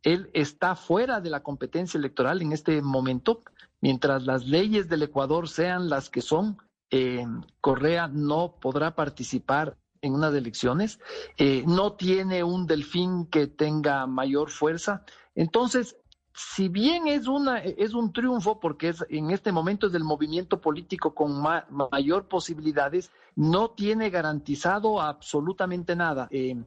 él 0.01 0.29
está 0.33 0.75
fuera 0.75 1.21
de 1.21 1.29
la 1.29 1.43
competencia 1.43 1.97
electoral 1.97 2.41
en 2.41 2.53
este 2.53 2.81
momento. 2.81 3.43
Mientras 3.81 4.23
las 4.23 4.45
leyes 4.45 4.89
del 4.89 5.03
Ecuador 5.03 5.47
sean 5.47 5.89
las 5.89 6.09
que 6.09 6.21
son, 6.21 6.57
eh, 6.89 7.25
Correa 7.61 8.07
no 8.07 8.55
podrá 8.59 8.95
participar 8.95 9.77
en 10.01 10.13
unas 10.13 10.33
elecciones, 10.33 10.99
eh, 11.37 11.63
no 11.67 11.93
tiene 11.93 12.43
un 12.43 12.67
delfín 12.67 13.25
que 13.25 13.47
tenga 13.47 14.05
mayor 14.07 14.49
fuerza. 14.49 15.03
Entonces, 15.33 15.97
si 16.35 16.67
bien 16.67 17.07
es 17.07 17.27
una 17.27 17.59
es 17.59 17.93
un 17.93 18.11
triunfo 18.11 18.59
porque 18.59 18.89
es 18.89 19.05
en 19.09 19.31
este 19.31 19.53
momento 19.53 19.87
es 19.87 19.93
el 19.93 20.03
movimiento 20.03 20.59
político 20.59 21.15
con 21.15 21.41
ma, 21.41 21.65
mayor 21.69 22.27
posibilidades 22.27 23.09
no 23.35 23.69
tiene 23.69 24.09
garantizado 24.09 25.01
absolutamente 25.01 25.95
nada 25.95 26.27
eh, 26.31 26.61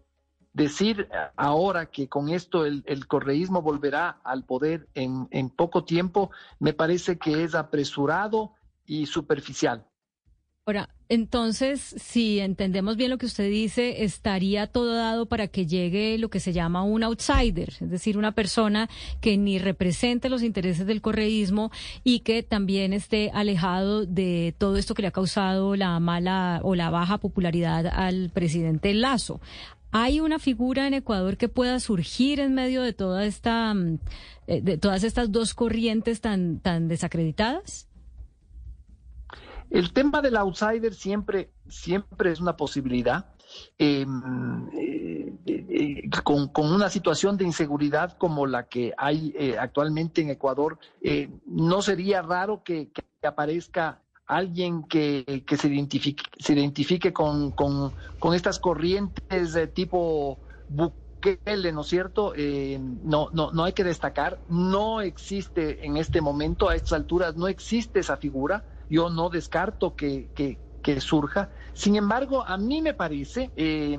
decir 0.52 1.08
ahora 1.36 1.86
que 1.86 2.08
con 2.08 2.28
esto 2.28 2.64
el, 2.64 2.82
el 2.86 3.06
correísmo 3.06 3.62
volverá 3.62 4.20
al 4.24 4.44
poder 4.44 4.88
en, 4.94 5.28
en, 5.30 5.50
poco 5.50 5.84
tiempo 5.84 6.30
me 6.58 6.72
parece 6.72 7.18
que 7.18 7.44
es 7.44 7.54
apresurado 7.54 8.54
y 8.86 9.06
superficial 9.06 9.86
Ahora, 10.68 10.90
entonces, 11.08 11.80
si 11.80 12.40
entendemos 12.40 12.98
bien 12.98 13.08
lo 13.08 13.16
que 13.16 13.24
usted 13.24 13.48
dice, 13.48 14.04
estaría 14.04 14.66
todo 14.66 14.92
dado 14.92 15.24
para 15.24 15.48
que 15.48 15.64
llegue 15.64 16.18
lo 16.18 16.28
que 16.28 16.40
se 16.40 16.52
llama 16.52 16.82
un 16.82 17.02
outsider, 17.04 17.70
es 17.80 17.88
decir, 17.88 18.18
una 18.18 18.32
persona 18.32 18.90
que 19.22 19.38
ni 19.38 19.58
represente 19.58 20.28
los 20.28 20.42
intereses 20.42 20.84
del 20.84 21.00
correísmo 21.00 21.70
y 22.04 22.20
que 22.20 22.42
también 22.42 22.92
esté 22.92 23.30
alejado 23.32 24.04
de 24.04 24.54
todo 24.58 24.76
esto 24.76 24.92
que 24.92 25.00
le 25.00 25.08
ha 25.08 25.10
causado 25.10 25.74
la 25.74 25.98
mala 26.00 26.60
o 26.62 26.74
la 26.74 26.90
baja 26.90 27.16
popularidad 27.16 27.86
al 27.86 28.28
presidente 28.28 28.92
Lazo. 28.92 29.40
¿Hay 29.90 30.20
una 30.20 30.38
figura 30.38 30.86
en 30.86 30.94
Ecuador 30.94 31.36
que 31.36 31.48
pueda 31.48 31.80
surgir 31.80 32.40
en 32.40 32.54
medio 32.54 32.82
de 32.82 32.92
toda 32.92 33.24
esta, 33.24 33.74
de 34.46 34.78
todas 34.78 35.02
estas 35.02 35.32
dos 35.32 35.54
corrientes 35.54 36.20
tan, 36.20 36.60
desacreditadas? 36.88 37.88
El 39.70 39.92
tema 39.92 40.20
del 40.20 40.36
outsider 40.36 40.94
siempre, 40.94 41.50
siempre 41.68 42.32
es 42.32 42.40
una 42.40 42.56
posibilidad. 42.56 43.26
Eh, 43.78 44.04
eh, 44.76 45.32
eh, 45.46 46.10
con, 46.22 46.50
una 46.54 46.90
situación 46.90 47.38
de 47.38 47.44
inseguridad 47.44 48.18
como 48.18 48.46
la 48.46 48.68
que 48.68 48.92
hay 48.98 49.34
eh, 49.38 49.56
actualmente 49.58 50.20
en 50.20 50.28
Ecuador, 50.30 50.78
no 51.46 51.80
sería 51.80 52.20
raro 52.20 52.62
que 52.62 52.90
aparezca 53.22 54.02
alguien 54.28 54.84
que, 54.84 55.42
que, 55.46 55.56
se 55.56 55.68
identifique, 55.68 56.22
se 56.38 56.52
identifique 56.52 57.12
con, 57.12 57.50
con, 57.50 57.92
con 58.18 58.34
estas 58.34 58.58
corrientes 58.58 59.52
de 59.52 59.66
tipo 59.66 60.38
Bukele, 60.68 61.72
¿no 61.72 61.80
es 61.80 61.88
cierto? 61.88 62.34
no, 63.04 63.28
no, 63.32 63.50
no 63.50 63.64
hay 63.64 63.72
que 63.72 63.84
destacar, 63.84 64.38
no 64.48 65.00
existe 65.00 65.84
en 65.84 65.96
este 65.96 66.20
momento, 66.20 66.68
a 66.68 66.76
estas 66.76 66.92
alturas, 66.92 67.36
no 67.36 67.48
existe 67.48 68.00
esa 68.00 68.16
figura 68.16 68.64
yo 68.88 69.10
no 69.10 69.28
descarto 69.28 69.94
que, 69.94 70.30
que, 70.34 70.58
que 70.82 71.00
surja. 71.00 71.50
Sin 71.72 71.96
embargo, 71.96 72.44
a 72.46 72.56
mí 72.56 72.82
me 72.82 72.94
parece 72.94 73.50
eh, 73.56 73.98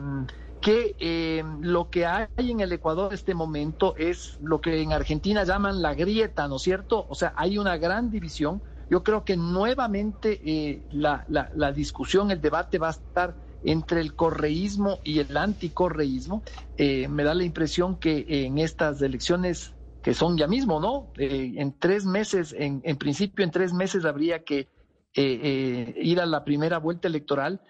que 0.61 0.95
eh, 0.99 1.43
lo 1.61 1.89
que 1.89 2.05
hay 2.05 2.27
en 2.37 2.59
el 2.59 2.71
Ecuador 2.71 3.11
en 3.11 3.15
este 3.15 3.33
momento 3.33 3.95
es 3.97 4.37
lo 4.41 4.61
que 4.61 4.81
en 4.81 4.93
Argentina 4.93 5.43
llaman 5.43 5.81
la 5.81 5.93
grieta, 5.93 6.47
¿no 6.47 6.57
es 6.57 6.63
cierto? 6.63 7.05
O 7.07 7.15
sea, 7.15 7.33
hay 7.35 7.57
una 7.57 7.77
gran 7.77 8.09
división. 8.09 8.61
Yo 8.89 9.03
creo 9.03 9.23
que 9.23 9.37
nuevamente 9.37 10.41
eh, 10.43 10.83
la, 10.91 11.25
la, 11.29 11.49
la, 11.53 11.71
discusión, 11.71 12.31
el 12.31 12.41
debate 12.41 12.79
va 12.79 12.87
a 12.87 12.91
estar 12.91 13.35
entre 13.63 14.01
el 14.01 14.15
correísmo 14.15 14.99
y 15.03 15.19
el 15.19 15.35
anticorreísmo. 15.35 16.43
Eh, 16.77 17.07
me 17.07 17.23
da 17.23 17.33
la 17.33 17.43
impresión 17.43 17.97
que 17.99 18.25
en 18.27 18.57
estas 18.57 19.01
elecciones 19.01 19.73
que 20.01 20.13
son 20.13 20.37
ya 20.37 20.47
mismo, 20.47 20.79
¿no? 20.79 21.11
Eh, 21.17 21.53
en 21.57 21.77
tres 21.77 22.05
meses, 22.05 22.55
en, 22.57 22.81
en 22.83 22.97
principio 22.97 23.43
en 23.43 23.51
tres 23.51 23.73
meses 23.73 24.05
habría 24.05 24.43
que 24.43 24.67
eh, 25.13 25.93
ir 26.01 26.21
a 26.21 26.25
la 26.25 26.45
primera 26.45 26.77
vuelta 26.77 27.07
electoral, 27.07 27.61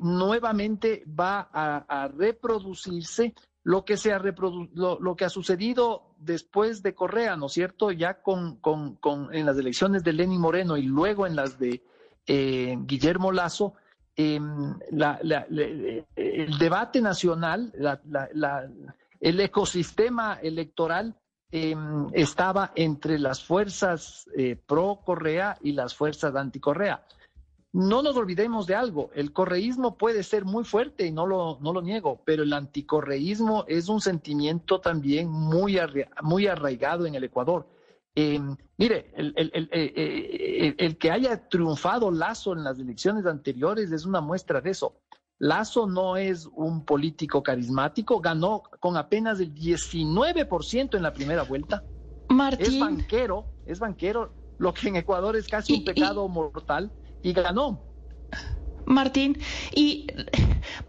nuevamente 0.00 1.02
va 1.08 1.48
a, 1.52 2.08
reproducirse 2.16 3.34
lo 3.64 3.84
que, 3.84 3.96
se 3.96 4.12
ha 4.12 4.18
lo, 4.18 4.98
lo, 5.00 5.16
que 5.16 5.24
ha 5.24 5.28
sucedido 5.28 6.14
después 6.18 6.82
de 6.82 6.94
Correa, 6.94 7.36
¿no 7.36 7.46
es 7.46 7.52
cierto? 7.52 7.90
Ya 7.90 8.22
con, 8.22 8.56
con, 8.56 8.96
con 8.96 9.34
en 9.34 9.46
las 9.46 9.58
elecciones 9.58 10.04
de 10.04 10.12
Lenín 10.12 10.40
Moreno 10.40 10.76
y 10.76 10.82
luego 10.82 11.26
en 11.26 11.36
las 11.36 11.58
de 11.58 11.82
eh, 12.26 12.76
Guillermo 12.80 13.32
Lazo, 13.32 13.74
em, 14.16 14.74
el 14.90 16.58
debate 16.58 17.00
nacional, 17.00 17.72
el 19.20 19.40
ecosistema 19.40 20.38
electoral 20.42 21.16
eh, 21.50 21.74
estaba 22.12 22.72
entre 22.74 23.18
las 23.18 23.42
fuerzas 23.42 24.28
eh, 24.36 24.56
pro 24.56 25.00
Correa 25.04 25.56
y 25.62 25.72
las 25.72 25.94
fuerzas 25.94 26.34
anti 26.36 26.60
Correa. 26.60 27.02
No 27.72 28.02
nos 28.02 28.16
olvidemos 28.16 28.66
de 28.66 28.74
algo, 28.74 29.10
el 29.14 29.32
correísmo 29.32 29.98
puede 29.98 30.22
ser 30.22 30.44
muy 30.46 30.64
fuerte 30.64 31.06
y 31.06 31.12
no 31.12 31.26
lo, 31.26 31.58
no 31.60 31.74
lo 31.74 31.82
niego, 31.82 32.22
pero 32.24 32.42
el 32.42 32.52
anticorreísmo 32.54 33.64
es 33.68 33.88
un 33.90 34.00
sentimiento 34.00 34.80
también 34.80 35.28
muy, 35.28 35.78
muy 36.22 36.46
arraigado 36.46 37.04
en 37.04 37.14
el 37.14 37.24
Ecuador. 37.24 37.68
Eh, 38.14 38.40
mire, 38.78 39.12
el, 39.16 39.32
el, 39.36 39.68
el, 39.70 40.74
el, 40.78 40.98
que 40.98 41.10
haya 41.10 41.48
triunfado 41.48 42.10
Lazo 42.10 42.52
en 42.52 42.64
las 42.64 42.78
elecciones 42.78 43.26
anteriores 43.26 43.92
es 43.92 44.06
una 44.06 44.20
muestra 44.20 44.60
de 44.60 44.70
eso. 44.70 45.00
Lazo 45.38 45.86
no 45.86 46.16
es 46.16 46.48
un 46.56 46.84
político 46.84 47.42
carismático, 47.42 48.20
ganó 48.20 48.62
con 48.80 48.96
apenas 48.96 49.38
el 49.40 49.54
19% 49.54 50.96
en 50.96 51.02
la 51.02 51.12
primera 51.12 51.44
vuelta. 51.44 51.84
Martín. 52.28 52.66
Es 52.66 52.80
banquero, 52.80 53.44
es 53.66 53.78
banquero, 53.78 54.32
lo 54.58 54.74
que 54.74 54.88
en 54.88 54.96
Ecuador 54.96 55.36
es 55.36 55.46
casi 55.46 55.74
y, 55.74 55.78
un 55.78 55.84
pecado 55.84 56.26
y... 56.26 56.28
mortal, 56.28 56.90
y 57.22 57.32
ganó. 57.32 57.87
Martín, 58.88 59.38
y 59.74 60.06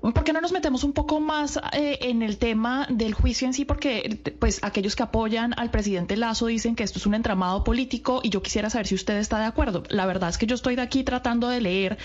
¿por 0.01 0.23
qué 0.23 0.33
no 0.33 0.41
nos 0.41 0.51
metemos 0.51 0.83
un 0.83 0.93
poco 0.93 1.19
más 1.19 1.59
eh, 1.73 1.99
en 2.01 2.21
el 2.21 2.37
tema 2.37 2.87
del 2.89 3.13
juicio 3.13 3.45
en 3.47 3.53
sí? 3.53 3.65
Porque 3.65 4.21
pues 4.39 4.59
aquellos 4.63 4.95
que 4.95 5.03
apoyan 5.03 5.53
al 5.57 5.69
presidente 5.69 6.15
Lazo 6.15 6.47
dicen 6.47 6.75
que 6.75 6.83
esto 6.83 6.97
es 6.97 7.05
un 7.05 7.13
entramado 7.13 7.63
político 7.63 8.21
y 8.23 8.29
yo 8.29 8.41
quisiera 8.41 8.69
saber 8.69 8.87
si 8.87 8.95
usted 8.95 9.17
está 9.17 9.39
de 9.39 9.45
acuerdo. 9.45 9.83
La 9.89 10.05
verdad 10.05 10.29
es 10.29 10.37
que 10.37 10.47
yo 10.47 10.55
estoy 10.55 10.75
de 10.75 10.81
aquí 10.81 11.03
tratando 11.03 11.49
de 11.49 11.61
leer 11.61 11.97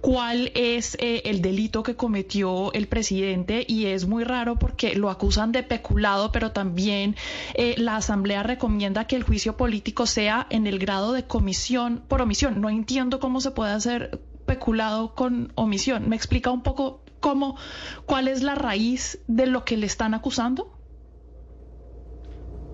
cuál 0.00 0.52
es 0.54 0.96
eh, 1.00 1.22
el 1.24 1.42
delito 1.42 1.82
que 1.82 1.96
cometió 1.96 2.72
el 2.72 2.86
presidente 2.86 3.64
y 3.66 3.86
es 3.86 4.06
muy 4.06 4.24
raro 4.24 4.58
porque 4.58 4.94
lo 4.94 5.10
acusan 5.10 5.52
de 5.52 5.62
peculado, 5.62 6.30
pero 6.30 6.52
también 6.52 7.16
eh, 7.54 7.74
la 7.78 7.96
Asamblea 7.96 8.42
recomienda 8.42 9.06
que 9.06 9.16
el 9.16 9.24
juicio 9.24 9.56
político 9.56 10.06
sea 10.06 10.46
en 10.50 10.66
el 10.66 10.78
grado 10.78 11.12
de 11.12 11.24
comisión 11.24 12.02
por 12.06 12.22
omisión. 12.22 12.60
No 12.60 12.70
entiendo 12.70 13.18
cómo 13.18 13.40
se 13.40 13.50
puede 13.50 13.72
hacer 13.72 14.20
peculado 14.52 15.14
con 15.14 15.50
omisión. 15.54 16.10
¿Me 16.10 16.16
explica 16.16 16.50
un 16.50 16.62
poco 16.62 17.00
cómo, 17.20 17.56
cuál 18.04 18.28
es 18.28 18.42
la 18.42 18.54
raíz 18.54 19.18
de 19.26 19.46
lo 19.46 19.64
que 19.64 19.78
le 19.78 19.86
están 19.86 20.12
acusando? 20.12 20.70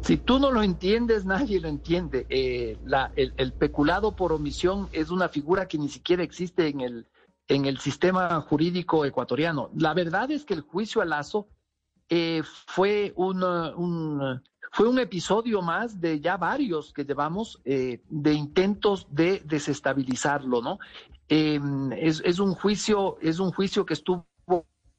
Si 0.02 0.16
tú 0.16 0.40
no 0.40 0.50
lo 0.50 0.62
entiendes, 0.62 1.25
nadie 1.25 1.61
lo 1.61 1.68
entiende. 1.68 2.26
Eh, 2.30 2.76
el, 3.14 3.52
peculado 3.52 4.16
por 4.16 4.32
omisión 4.32 4.88
es 4.92 5.11
una 5.11 5.28
figura 5.28 5.68
que 5.68 5.78
ni 5.78 5.88
siquiera 5.88 6.25
existe 6.25 6.66
en 6.66 6.80
el, 6.80 7.06
en 7.47 7.64
el 7.66 7.78
sistema 7.78 8.40
jurídico 8.40 9.04
ecuatoriano. 9.04 9.70
La 9.76 9.94
verdad 9.94 10.30
es 10.32 10.44
que 10.44 10.54
el 10.54 10.62
juicio 10.62 11.00
a 11.00 11.04
Lazo 11.04 11.47
eh, 12.08 12.42
fue, 12.66 13.12
un, 13.14 13.44
un, 13.44 14.42
fue 14.73 14.88
un 14.88 14.99
episodio 14.99 15.62
más 15.62 16.00
de 16.00 16.18
ya 16.18 16.37
varios 16.37 16.92
que 16.92 17.04
llevamos 17.04 17.61
eh, 17.64 18.00
de 18.08 18.32
intentos 18.32 19.06
de 19.11 19.42
desestabilizarlo, 19.44 20.61
¿no? 20.61 20.78
Eh, 21.28 21.61
es, 21.97 22.23
es, 22.25 22.38
un 22.38 22.54
juicio, 22.54 23.18
es 23.20 23.38
un 23.38 23.52
juicio 23.52 23.85
que 23.85 23.94
estuvo 23.94 24.26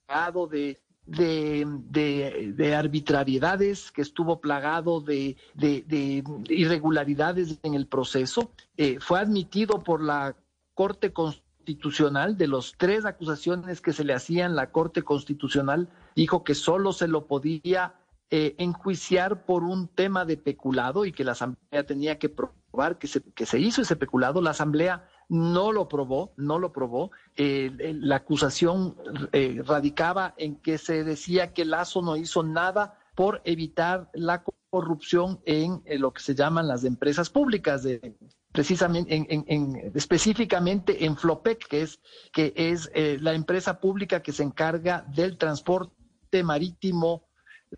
plagado 0.05 0.48
de, 0.48 0.79
de, 1.05 1.65
de, 1.89 2.53
de 2.55 2.75
arbitrariedades, 2.75 3.91
que 3.91 4.01
estuvo 4.01 4.39
plagado 4.39 5.01
de, 5.01 5.38
de 5.55 6.24
irregularidades 6.50 7.59
en 7.63 7.74
el 7.74 7.88
proceso. 7.88 8.51
Eh, 8.77 9.00
fue 9.00 9.19
admitido 9.19 9.83
por 9.83 10.01
la 10.01 10.36
Corte 10.75 11.12
Constitucional 11.12 12.38
de 12.38 12.48
los 12.48 12.75
tres 12.77 13.05
acusaciones 13.05 13.81
que 13.81 13.93
se 13.93 14.03
le 14.03 14.13
hacían, 14.13 14.55
la 14.55 14.71
Corte 14.71 15.01
Constitucional 15.01 15.89
dijo 16.15 16.43
que 16.43 16.55
solo 16.55 16.93
se 16.93 17.07
lo 17.07 17.27
podía 17.27 17.95
eh, 18.31 18.55
enjuiciar 18.59 19.45
por 19.45 19.63
un 19.63 19.88
tema 19.88 20.25
de 20.25 20.38
peculado 20.38 21.05
y 21.05 21.12
que 21.12 21.24
la 21.24 21.31
Asamblea 21.33 21.86
tenía 21.86 22.19
que 22.19 22.29
probar 22.29 22.98
que 23.00 23.07
se, 23.07 23.21
que 23.21 23.45
se 23.45 23.59
hizo 23.59 23.81
ese 23.81 23.95
peculado. 23.95 24.41
La 24.41 24.51
Asamblea 24.51 25.09
no 25.29 25.71
lo 25.71 25.88
probó, 25.88 26.33
no 26.36 26.59
lo 26.59 26.74
probó. 26.74 27.12
Eh, 27.36 27.71
la 28.00 28.17
acusación 28.17 28.95
eh, 29.31 29.62
radicaba 29.65 30.33
en 30.38 30.55
que 30.57 30.77
se 30.77 31.03
decía 31.03 31.53
que 31.53 31.65
Lazo 31.65 32.01
no 32.01 32.17
hizo 32.17 32.43
nada 32.43 33.00
por 33.15 33.41
evitar 33.45 34.09
la 34.13 34.43
corrupción 34.69 35.39
en, 35.45 35.81
en 35.86 36.01
lo 36.01 36.12
que 36.12 36.21
se 36.21 36.36
llaman 36.36 36.67
las 36.67 36.83
empresas 36.83 37.29
públicas, 37.29 37.83
de, 37.83 38.15
precisamente 38.51 39.15
en, 39.15 39.27
en, 39.29 39.45
en, 39.48 39.91
específicamente 39.95 41.05
en 41.05 41.15
Flopec, 41.15 41.67
que 41.67 41.81
es, 41.83 42.00
que 42.31 42.53
es 42.55 42.89
eh, 42.93 43.17
la 43.21 43.33
empresa 43.33 43.79
pública 43.79 44.21
que 44.21 44.31
se 44.31 44.43
encarga 44.43 45.05
del 45.15 45.38
transporte 45.38 46.43
marítimo 46.43 47.29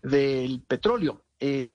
del 0.02 0.62
petróleo. 0.62 1.22
Eh, 1.40 1.70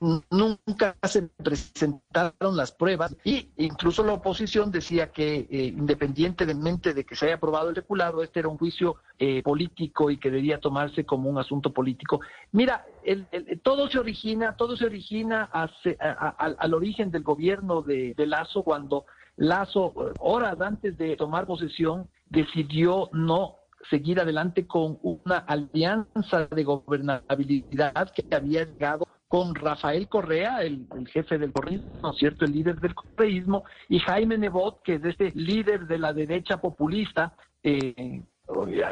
nunca 0.00 0.96
se 1.02 1.22
presentaron 1.22 2.56
las 2.56 2.72
pruebas 2.72 3.16
y 3.24 3.50
incluso 3.56 4.04
la 4.04 4.14
oposición 4.14 4.70
decía 4.70 5.10
que 5.10 5.46
eh, 5.50 5.74
independientemente 5.76 6.94
de 6.94 7.04
que 7.04 7.16
se 7.16 7.26
haya 7.26 7.34
aprobado 7.36 7.70
el 7.70 7.76
reculado, 7.76 8.22
este 8.22 8.40
era 8.40 8.48
un 8.48 8.58
juicio 8.58 8.96
eh, 9.18 9.42
político 9.42 10.10
y 10.10 10.18
que 10.18 10.30
debía 10.30 10.60
tomarse 10.60 11.04
como 11.04 11.28
un 11.28 11.38
asunto 11.38 11.72
político. 11.72 12.20
Mira, 12.52 12.86
el, 13.04 13.26
el, 13.32 13.60
todo 13.60 13.88
se 13.88 13.98
origina, 13.98 14.56
todo 14.56 14.76
se 14.76 14.86
origina 14.86 15.48
hace, 15.52 15.96
a, 16.00 16.34
a, 16.38 16.46
al 16.46 16.74
origen 16.74 17.10
del 17.10 17.22
gobierno 17.22 17.82
de, 17.82 18.14
de 18.14 18.26
Lazo 18.26 18.62
cuando 18.62 19.06
Lazo, 19.36 19.92
horas 20.18 20.60
antes 20.60 20.98
de 20.98 21.16
tomar 21.16 21.46
posesión, 21.46 22.08
decidió 22.28 23.08
no 23.12 23.56
seguir 23.88 24.20
adelante 24.20 24.66
con 24.66 24.98
una 25.02 25.38
alianza 25.38 26.46
de 26.46 26.64
gobernabilidad 26.64 28.12
que 28.12 28.24
había 28.34 28.64
llegado 28.64 29.06
con 29.28 29.54
Rafael 29.54 30.08
Correa, 30.08 30.62
el, 30.62 30.86
jefe 31.12 31.38
del 31.38 31.52
correísmo, 31.52 31.90
¿no 32.02 32.12
es 32.12 32.16
cierto?, 32.16 32.46
el 32.46 32.52
líder 32.52 32.80
del 32.80 32.94
correísmo, 32.94 33.64
y 33.88 33.98
Jaime 33.98 34.38
Nebot, 34.38 34.82
que 34.82 34.94
es 34.94 35.04
este 35.04 35.32
líder 35.34 35.86
de 35.86 35.98
la 35.98 36.12
derecha 36.12 36.60
populista, 36.60 37.34
eh, 37.62 38.22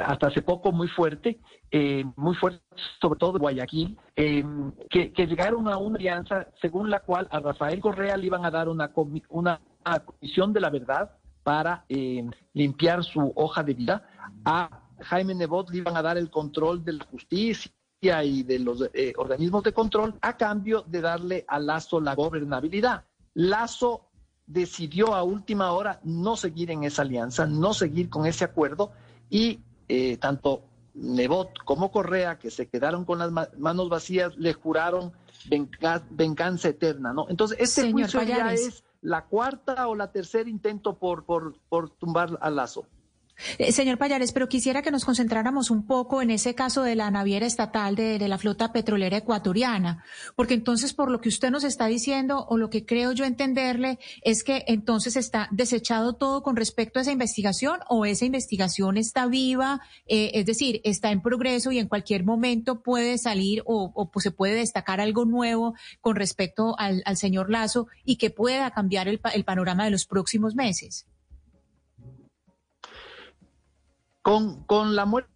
hasta 0.04 0.26
hace 0.26 0.42
poco 0.42 0.70
muy 0.72 0.88
fuerte, 0.88 1.40
eh, 1.70 2.04
muy 2.16 2.34
fuerte, 2.34 2.60
sobre 3.00 3.18
todo 3.18 3.38
Guayaquil, 3.38 3.96
eh, 4.14 4.44
que, 4.90 5.10
llegaron 5.26 5.68
a 5.68 5.78
una 5.78 5.96
alianza 5.96 6.48
según 6.60 6.90
la 6.90 7.00
cual 7.00 7.26
a 7.30 7.40
Rafael 7.40 7.80
Correa 7.80 8.18
le 8.18 8.26
iban 8.26 8.44
a 8.44 8.50
dar 8.50 8.68
una, 8.68 8.92
una, 9.30 9.60
una 9.84 10.00
comisión 10.00 10.52
de 10.52 10.60
la 10.60 10.68
verdad 10.68 11.10
para 11.42 11.84
eh, 11.88 12.28
limpiar 12.52 13.02
su 13.02 13.32
hoja 13.34 13.62
de 13.62 13.72
vida. 13.72 14.06
A 14.44 14.68
Jaime 15.00 15.34
Nebot 15.34 15.70
le 15.70 15.78
iban 15.78 15.96
a 15.96 16.02
dar 16.02 16.18
el 16.18 16.30
control 16.30 16.84
de 16.84 16.92
la 16.94 17.04
justicia 17.06 17.72
y 18.24 18.42
de 18.42 18.58
los 18.58 18.88
eh, 18.92 19.12
organismos 19.16 19.62
de 19.62 19.72
control 19.72 20.14
a 20.20 20.36
cambio 20.36 20.82
de 20.86 21.00
darle 21.00 21.44
a 21.48 21.58
Lazo 21.58 22.00
la 22.00 22.14
gobernabilidad. 22.14 23.04
Lazo 23.34 24.08
decidió 24.46 25.14
a 25.14 25.22
última 25.22 25.72
hora 25.72 26.00
no 26.04 26.36
seguir 26.36 26.70
en 26.70 26.84
esa 26.84 27.02
alianza, 27.02 27.46
no 27.46 27.74
seguir 27.74 28.08
con 28.08 28.26
ese 28.26 28.44
acuerdo 28.44 28.92
y 29.28 29.60
eh, 29.88 30.16
tanto 30.18 30.62
Nebot 30.94 31.58
como 31.64 31.90
Correa, 31.90 32.38
que 32.38 32.50
se 32.50 32.68
quedaron 32.68 33.04
con 33.04 33.18
las 33.18 33.30
ma 33.30 33.48
manos 33.58 33.88
vacías, 33.88 34.36
le 34.36 34.54
juraron 34.54 35.12
venga 35.48 36.02
venganza 36.10 36.68
eterna, 36.68 37.12
¿no? 37.12 37.26
Entonces, 37.28 37.58
este 37.60 37.82
Señor 37.82 38.10
juicio 38.10 38.22
ya 38.22 38.52
es 38.52 38.82
la 39.02 39.26
cuarta 39.26 39.88
o 39.88 39.94
la 39.94 40.10
tercer 40.10 40.48
intento 40.48 40.98
por, 40.98 41.24
por, 41.24 41.58
por 41.68 41.90
tumbar 41.90 42.38
a 42.40 42.50
Lazo. 42.50 42.86
Eh, 43.58 43.72
señor 43.72 43.98
Payares, 43.98 44.32
pero 44.32 44.48
quisiera 44.48 44.82
que 44.82 44.90
nos 44.90 45.04
concentráramos 45.04 45.70
un 45.70 45.86
poco 45.86 46.22
en 46.22 46.30
ese 46.30 46.54
caso 46.54 46.82
de 46.82 46.94
la 46.94 47.10
naviera 47.10 47.46
estatal 47.46 47.94
de, 47.94 48.26
la 48.26 48.38
flota 48.38 48.72
petrolera 48.72 49.18
ecuatoriana, 49.18 50.04
porque 50.34 50.54
entonces 50.54 50.94
por 50.94 51.10
lo 51.10 51.20
que 51.20 51.28
usted 51.28 51.50
nos 51.50 51.62
está 51.64 51.86
diciendo 51.86 52.46
o 52.48 52.56
lo 52.56 52.70
que 52.70 52.84
creo 52.84 53.12
yo 53.12 53.24
entenderle 53.24 53.98
es 54.22 54.42
que 54.42 54.64
entonces 54.66 55.16
está 55.16 55.48
desechado 55.52 56.14
todo 56.14 56.42
con 56.42 56.56
respecto 56.56 56.98
a 56.98 57.02
esa 57.02 57.12
investigación 57.12 57.80
o 57.88 58.04
esa 58.04 58.24
investigación 58.24 58.96
está 58.96 59.26
viva, 59.26 59.80
eh, 60.06 60.32
es 60.34 60.46
decir, 60.46 60.80
está 60.82 61.12
en 61.12 61.22
progreso 61.22 61.70
y 61.70 61.78
en 61.78 61.88
cualquier 61.88 62.24
momento 62.24 62.82
puede 62.82 63.18
salir 63.18 63.62
o, 63.66 64.10
pues 64.10 64.24
se 64.24 64.30
puede 64.30 64.54
destacar 64.54 65.00
algo 65.00 65.24
nuevo 65.24 65.74
con 66.00 66.16
respecto 66.16 66.74
al, 66.78 67.02
al 67.04 67.16
señor 67.16 67.50
Lazo 67.50 67.86
y 68.04 68.16
que 68.16 68.30
pueda 68.30 68.70
cambiar 68.70 69.08
el, 69.08 69.20
el 69.34 69.44
panorama 69.44 69.84
de 69.84 69.90
los 69.90 70.06
próximos 70.06 70.54
meses. 70.54 71.06
Con, 74.26 74.64
con 74.64 74.96
la 74.96 75.04
muerte 75.06 75.30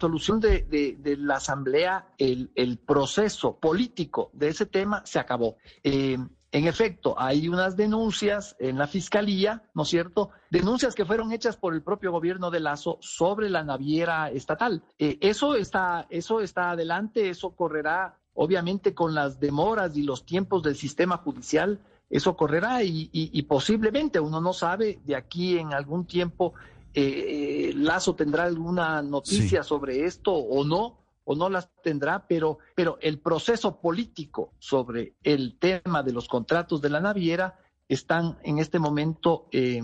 solución 0.00 0.40
de, 0.40 0.64
de, 0.64 0.96
de, 0.98 1.16
la 1.16 1.36
Asamblea, 1.36 2.12
el, 2.18 2.50
el, 2.56 2.78
proceso 2.78 3.60
político 3.60 4.28
de 4.32 4.48
ese 4.48 4.66
tema 4.66 5.06
se 5.06 5.20
acabó. 5.20 5.58
Eh, 5.84 6.18
en 6.50 6.66
efecto, 6.66 7.14
hay 7.16 7.48
unas 7.48 7.76
denuncias 7.76 8.56
en 8.58 8.78
la 8.78 8.88
Fiscalía, 8.88 9.70
¿no 9.74 9.84
es 9.84 9.90
cierto? 9.90 10.30
Denuncias 10.50 10.96
que 10.96 11.04
fueron 11.04 11.30
hechas 11.30 11.56
por 11.56 11.72
el 11.72 11.84
propio 11.84 12.10
gobierno 12.10 12.50
de 12.50 12.58
Lazo 12.58 12.98
sobre 13.00 13.48
la 13.48 13.62
naviera 13.62 14.28
estatal. 14.28 14.82
Eh, 14.98 15.18
eso, 15.20 15.54
está, 15.54 16.08
eso 16.10 16.40
está 16.40 16.72
adelante, 16.72 17.30
eso 17.30 17.54
correrá 17.54 18.18
obviamente 18.34 18.92
con 18.92 19.14
las 19.14 19.38
demoras 19.38 19.96
y 19.96 20.02
los 20.02 20.26
tiempos 20.26 20.64
del 20.64 20.74
sistema 20.74 21.18
judicial 21.18 21.78
eso 22.10 22.36
correrá 22.36 22.82
y, 22.82 23.10
y, 23.12 23.30
y, 23.32 23.42
posiblemente 23.42 24.18
uno 24.18 24.40
no 24.40 24.52
sabe 24.52 24.98
de 25.04 25.14
aquí 25.14 25.58
en 25.58 25.74
algún 25.74 26.06
tiempo 26.06 26.54
eh, 26.94 27.72
Lazo 27.76 28.14
tendrá 28.14 28.44
alguna 28.44 29.02
noticia 29.02 29.62
sí. 29.62 29.68
sobre 29.68 30.04
esto 30.04 30.32
o 30.32 30.64
no 30.64 30.98
o 31.30 31.34
no 31.36 31.50
las 31.50 31.68
tendrá, 31.82 32.26
pero, 32.26 32.58
pero 32.74 32.96
el 33.02 33.18
proceso 33.18 33.82
político 33.82 34.54
sobre 34.58 35.12
el 35.22 35.58
tema 35.58 36.02
de 36.02 36.12
los 36.12 36.26
contratos 36.26 36.80
de 36.80 36.88
la 36.88 37.00
naviera 37.00 37.58
están 37.86 38.38
en 38.42 38.58
este 38.58 38.78
momento 38.78 39.46
eh, 39.52 39.82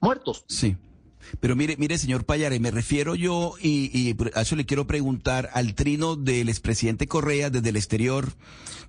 muertos. 0.00 0.46
Sí. 0.48 0.78
Pero 1.40 1.56
mire, 1.56 1.76
mire, 1.78 1.98
señor 1.98 2.24
Payare, 2.24 2.60
me 2.60 2.70
refiero 2.70 3.14
yo, 3.14 3.54
y, 3.60 3.90
y, 3.92 4.16
a 4.34 4.42
eso 4.42 4.56
le 4.56 4.66
quiero 4.66 4.86
preguntar 4.86 5.50
al 5.52 5.74
trino 5.74 6.16
del 6.16 6.48
expresidente 6.48 7.06
Correa 7.06 7.50
desde 7.50 7.68
el 7.70 7.76
exterior, 7.76 8.32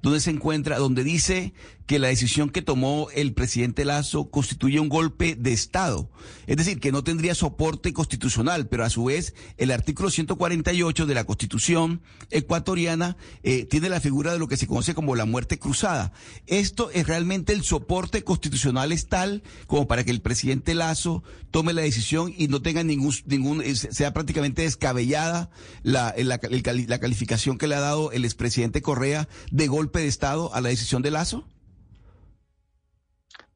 donde 0.02 0.20
se 0.20 0.32
encuentra, 0.32 0.78
donde 0.78 1.04
dice 1.04 1.54
que 1.90 1.98
la 1.98 2.10
decisión 2.10 2.52
que 2.52 2.62
tomó 2.62 3.08
el 3.16 3.34
presidente 3.34 3.84
Lazo 3.84 4.30
constituye 4.30 4.80
un 4.80 4.90
golpe 4.90 5.36
de 5.36 5.54
Estado. 5.54 6.08
Es 6.46 6.58
decir, 6.58 6.80
que 6.80 6.92
no 6.92 7.04
tendría 7.04 7.34
soporte 7.34 7.94
constitucional, 7.94 8.68
pero 8.68 8.86
a 8.86 8.92
su 8.92 9.06
vez 9.06 9.34
el 9.58 9.72
artículo 9.72 10.12
148 10.12 11.08
de 11.08 11.14
la 11.16 11.24
Constitución 11.24 12.02
ecuatoriana 12.30 13.18
eh, 13.42 13.66
tiene 13.66 13.90
la 13.90 14.02
figura 14.02 14.32
de 14.32 14.38
lo 14.38 14.48
que 14.48 14.56
se 14.56 14.68
conoce 14.68 14.94
como 14.94 15.16
la 15.16 15.26
muerte 15.26 15.58
cruzada. 15.58 16.14
Esto 16.46 16.92
es 16.92 17.08
realmente 17.08 17.54
el 17.54 17.64
soporte 17.64 18.24
constitucional 18.24 18.92
es 18.92 19.08
tal 19.08 19.42
como 19.66 19.88
para 19.88 20.04
que 20.04 20.12
el 20.12 20.22
presidente 20.22 20.76
Lazo 20.76 21.24
tome 21.52 21.74
la 21.74 21.82
decisión 21.82 22.34
y 22.36 22.48
no 22.48 22.62
tenga 22.62 22.84
ningún, 22.84 23.14
ningún 23.26 23.64
sea 23.76 24.14
prácticamente 24.14 24.64
descabellada 24.64 25.50
la, 25.84 26.14
la, 26.18 26.40
la 26.42 27.00
calificación 27.00 27.58
que 27.58 27.68
le 27.68 27.76
ha 27.76 27.80
dado 27.80 28.12
el 28.12 28.26
expresidente 28.26 28.82
Correa 28.82 29.28
de 29.52 29.68
golpe 29.68 30.00
de 30.00 30.08
Estado 30.08 30.54
a 30.54 30.62
la 30.62 30.70
decisión 30.70 31.02
de 31.02 31.12
Lazo? 31.12 31.46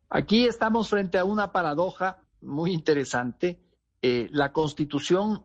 Aquí 0.10 0.46
estamos 0.46 0.90
frente 0.90 1.18
a 1.18 1.26
una 1.26 1.52
paradoja 1.52 2.24
muy 2.42 2.72
interesante. 2.72 3.60
Eh, 4.02 4.28
la 4.32 4.52
constitución 4.52 5.44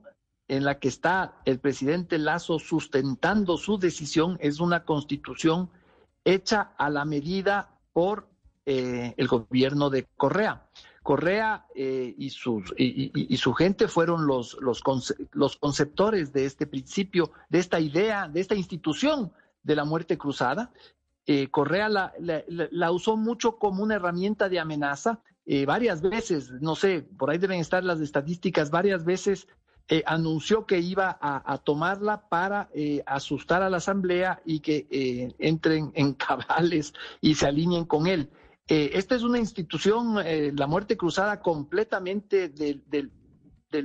en 0.49 0.65
la 0.65 0.79
que 0.79 0.89
está 0.89 1.41
el 1.45 1.59
presidente 1.59 2.19
Lazo 2.19 2.59
sustentando 2.59 3.57
su 3.57 3.79
decisión 3.79 4.37
es 4.41 4.61
una 4.61 4.85
constitución 4.85 5.71
hecha 6.25 6.73
a 6.77 6.91
la 6.91 7.05
medida 7.05 7.79
por 7.93 8.29
eh, 8.67 9.15
el 9.17 9.29
gobierno 9.29 9.89
de 9.91 10.07
Correa. 10.17 10.69
Correa 11.03 11.67
eh, 11.75 12.15
y, 12.17 12.31
sus, 12.31 12.73
y, 12.77 13.37
su 13.37 13.55
gente 13.55 13.89
fueron 13.89 14.27
los, 14.27 14.57
los, 14.61 14.83
los 15.33 15.57
conceptores 15.57 16.33
de 16.33 16.45
este 16.45 16.67
principio, 16.67 17.33
de 17.49 17.59
esta 17.59 17.81
idea, 17.81 18.29
de 18.29 18.41
esta 18.41 18.55
institución 18.55 19.33
de 19.63 19.77
la 19.77 19.85
muerte 19.85 20.19
cruzada. 20.19 20.71
Eh, 21.27 21.49
Correa 21.51 21.89
la, 21.89 22.93
usó 22.93 23.17
mucho 23.17 23.59
como 23.59 23.83
una 23.83 23.97
herramienta 23.97 24.49
de 24.49 24.59
amenaza. 24.59 25.21
Eh, 25.47 25.65
varias 25.65 26.03
veces, 26.03 26.51
no 26.61 26.75
sé, 26.75 27.03
por 27.03 27.31
ahí 27.31 27.39
deben 27.39 27.61
estar 27.61 27.83
las 27.85 28.01
estadísticas, 28.01 28.71
varias 28.71 29.05
veces 29.05 29.49
anunció 30.05 30.67
que 30.67 30.81
iba 30.81 31.17
a, 31.19 31.51
a 31.51 31.57
tomarla 31.57 32.29
para 32.29 32.69
eh, 32.75 33.03
asustar 33.07 33.63
a 33.63 33.71
la 33.71 33.79
Asamblea 33.79 34.43
y 34.45 34.61
que 34.61 34.87
eh, 34.91 35.35
entren 35.39 35.93
en 35.95 36.13
cabales 36.27 36.93
y 37.23 37.35
se 37.35 37.47
alineen 37.47 37.87
con 37.87 38.07
él. 38.07 38.29
Esta 38.69 39.15
es 39.15 39.23
una 39.23 39.39
institución, 39.39 40.17
la 40.57 40.67
muerte 40.67 40.97
cruzada, 40.97 41.41
completamente 41.41 42.49
del, 42.51 43.11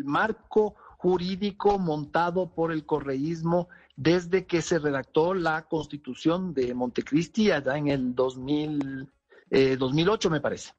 marco 0.04 0.76
jurídico 0.98 1.80
montado 1.80 2.54
por 2.54 2.72
el 2.72 2.86
correísmo 2.86 3.70
desde 3.96 4.46
que 4.46 4.62
se 4.62 4.80
redactó 4.80 5.34
la 5.34 5.64
constitución 5.64 6.54
de 6.54 6.74
Montecristi 6.74 7.52
allá 7.52 7.78
en 7.78 7.88
el 7.88 8.16
2000, 8.16 9.10
2008, 9.78 10.30
me 10.30 10.42
parece. 10.42 10.74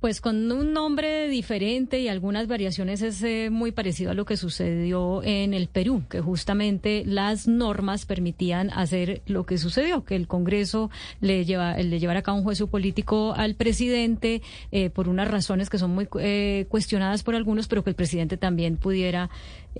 Pues 0.00 0.20
con 0.20 0.52
un 0.52 0.72
nombre 0.72 1.28
diferente 1.28 1.98
y 1.98 2.06
algunas 2.06 2.46
variaciones 2.46 3.02
es 3.02 3.20
eh, 3.24 3.50
muy 3.50 3.72
parecido 3.72 4.12
a 4.12 4.14
lo 4.14 4.24
que 4.24 4.36
sucedió 4.36 5.24
en 5.24 5.54
el 5.54 5.66
Perú, 5.66 6.04
que 6.08 6.20
justamente 6.20 7.02
las 7.04 7.48
normas 7.48 8.06
permitían 8.06 8.70
hacer 8.70 9.22
lo 9.26 9.44
que 9.44 9.58
sucedió, 9.58 10.04
que 10.04 10.14
el 10.14 10.28
Congreso 10.28 10.88
le, 11.20 11.44
lleva, 11.44 11.76
le 11.78 11.98
llevara 11.98 12.20
a 12.20 12.22
cabo 12.22 12.38
un 12.38 12.44
juicio 12.44 12.68
político 12.68 13.34
al 13.36 13.56
presidente 13.56 14.40
eh, 14.70 14.88
por 14.90 15.08
unas 15.08 15.28
razones 15.28 15.68
que 15.68 15.78
son 15.78 15.90
muy 15.90 16.08
eh, 16.20 16.66
cuestionadas 16.68 17.24
por 17.24 17.34
algunos, 17.34 17.66
pero 17.66 17.82
que 17.82 17.90
el 17.90 17.96
presidente 17.96 18.36
también 18.36 18.76
pudiera 18.76 19.30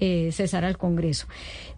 eh, 0.01 0.31
cesar 0.33 0.65
al 0.65 0.79
Congreso. 0.79 1.29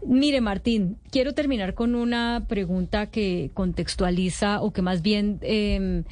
Mire, 0.07 0.40
Martín, 0.40 0.96
quiero 1.11 1.35
terminar 1.35 1.74
con 1.74 1.94
una 1.94 2.46
pregunta 2.48 3.07
que 3.07 3.50
contextualiza 3.53 4.62
o 4.62 4.72
que 4.72 4.83
más 4.83 5.03
bien 5.03 5.38
em, 5.42 6.05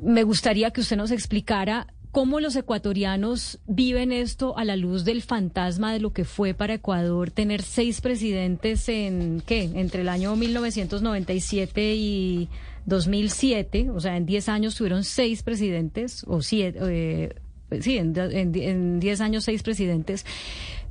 me 0.00 0.22
gustaría 0.22 0.70
que 0.70 0.80
usted 0.80 0.96
nos 0.96 1.10
explicara 1.10 1.86
cómo 2.10 2.40
los 2.40 2.54
ecuatorianos 2.56 3.58
viven 3.66 4.12
esto 4.12 4.56
a 4.58 4.64
la 4.64 4.76
luz 4.76 5.04
del 5.04 5.22
fantasma 5.22 5.92
de 5.92 6.00
lo 6.00 6.12
que 6.12 6.24
fue 6.24 6.52
para 6.54 6.74
Ecuador 6.74 7.30
tener 7.30 7.62
seis 7.62 8.00
presidentes 8.00 8.88
en, 8.88 9.42
¿qué? 9.46 9.70
Entre 9.74 10.02
el 10.02 10.08
año 10.08 10.36
1997 10.36 11.94
y 11.94 12.48
2007, 12.84 13.90
o 13.90 14.00
sea, 14.00 14.16
en 14.16 14.26
diez 14.26 14.48
años 14.48 14.74
tuvieron 14.74 15.04
seis 15.04 15.42
presidentes, 15.42 16.24
o 16.26 16.42
siete, 16.42 16.78
eh, 16.82 17.34
sí, 17.80 17.96
en 17.96 19.00
diez 19.00 19.20
años 19.20 19.44
seis 19.44 19.62
presidentes. 19.62 20.26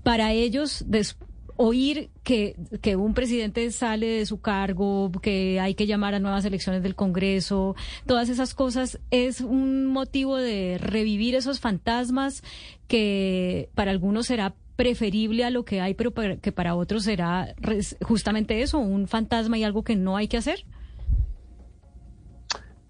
Para 0.03 0.31
ellos, 0.31 0.83
después 0.87 1.30
oír 1.61 2.09
que, 2.23 2.55
que 2.81 2.95
un 2.95 3.13
presidente 3.13 3.69
sale 3.71 4.07
de 4.07 4.25
su 4.25 4.41
cargo, 4.41 5.11
que 5.21 5.59
hay 5.59 5.75
que 5.75 5.85
llamar 5.85 6.15
a 6.15 6.19
nuevas 6.19 6.43
elecciones 6.43 6.81
del 6.81 6.95
Congreso, 6.95 7.75
todas 8.07 8.29
esas 8.29 8.55
cosas, 8.55 8.99
es 9.11 9.41
un 9.41 9.85
motivo 9.85 10.37
de 10.37 10.79
revivir 10.79 11.35
esos 11.35 11.59
fantasmas 11.59 12.43
que 12.87 13.69
para 13.75 13.91
algunos 13.91 14.25
será 14.25 14.55
preferible 14.75 15.45
a 15.45 15.51
lo 15.51 15.63
que 15.63 15.81
hay, 15.81 15.93
pero 15.93 16.11
que 16.13 16.51
para 16.51 16.73
otros 16.73 17.03
será 17.03 17.53
justamente 18.01 18.63
eso, 18.63 18.79
un 18.79 19.07
fantasma 19.07 19.59
y 19.59 19.63
algo 19.63 19.83
que 19.83 19.95
no 19.95 20.17
hay 20.17 20.27
que 20.27 20.37
hacer? 20.37 20.65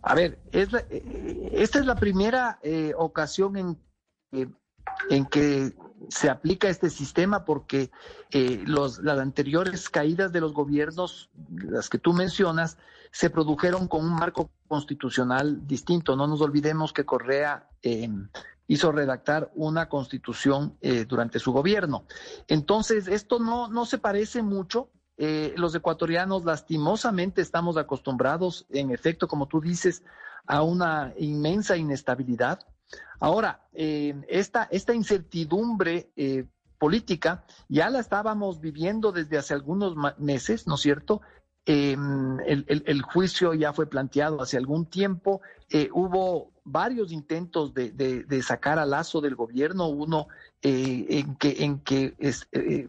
A 0.02 0.16
ver, 0.16 0.40
es 0.54 0.70
eh, 0.74 1.50
esta 1.52 1.80
es 1.80 1.86
la 1.86 1.96
primera 1.96 2.58
eh, 2.64 2.94
ocasión 2.98 3.58
en 3.58 3.78
que 4.32 4.48
en 5.10 5.26
que 5.26 5.74
se 6.10 6.30
aplica 6.30 6.70
este 6.70 6.90
sistema 6.90 7.46
porque 7.46 7.92
eh, 8.32 8.64
los, 8.66 9.00
las 9.00 9.20
anteriores 9.20 9.90
caídas 9.90 10.32
de 10.32 10.42
los 10.42 10.54
gobiernos, 10.54 11.30
las 11.50 11.90
que 11.90 11.98
tú 11.98 12.14
mencionas, 12.14 12.78
se 13.12 13.30
produjeron 13.30 13.88
con 13.88 14.06
un 14.06 14.14
marco 14.14 14.50
constitucional 14.68 15.68
distinto. 15.68 16.16
No 16.16 16.28
nos 16.28 16.42
olvidemos 16.42 16.94
que 16.94 17.06
Correa 17.06 17.68
eh, 17.84 18.10
hizo 18.68 18.92
redactar 18.94 19.52
una 19.56 19.90
constitución 19.90 20.78
eh, 20.80 21.04
durante 21.04 21.40
su 21.40 21.52
gobierno. 21.52 22.06
Entonces, 22.48 23.10
esto 23.10 23.38
no, 23.40 23.68
no 23.68 23.86
se 23.86 23.98
parece 23.98 24.42
mucho. 24.42 24.90
Eh, 25.18 25.54
los 25.58 25.76
ecuatorianos 25.76 26.46
lastimosamente 26.46 27.42
estamos 27.42 27.76
acostumbrados, 27.76 28.66
en 28.70 28.92
efecto, 28.92 29.28
como 29.28 29.48
tú 29.48 29.60
dices, 29.60 30.04
a 30.48 30.64
una 30.64 31.14
inmensa 31.18 31.76
inestabilidad 31.76 32.66
Ahora, 33.20 33.68
eh, 33.74 34.16
esta, 34.28 34.68
esta 34.72 34.94
incertidumbre 34.94 36.12
eh, 36.16 36.46
política 36.80 37.46
ya 37.70 37.90
la 37.90 38.00
estábamos 38.00 38.60
viviendo 38.60 39.12
desde 39.12 39.38
hace 39.38 39.54
algunos 39.54 39.96
meses, 40.18 40.66
¿no 40.66 40.76
es 40.76 40.82
cierto? 40.82 41.22
Eh, 41.66 41.96
el, 42.48 43.02
juicio 43.04 43.54
ya 43.54 43.72
fue 43.72 43.86
planteado 43.86 44.42
hace 44.42 44.58
algún 44.58 44.88
tiempo. 44.88 45.42
Eh, 45.70 45.90
hubo 45.94 46.52
varios 46.64 47.12
intentos 47.12 47.74
de, 47.74 48.42
sacar 48.42 48.80
a 48.80 48.86
Lazo 48.86 49.22
del 49.22 49.36
gobierno, 49.36 49.88
uno 49.88 50.28
eh, 50.62 51.06
en 51.10 51.36
que, 51.36 51.64
en 51.64 51.80
que 51.80 52.16
eh, 52.52 52.88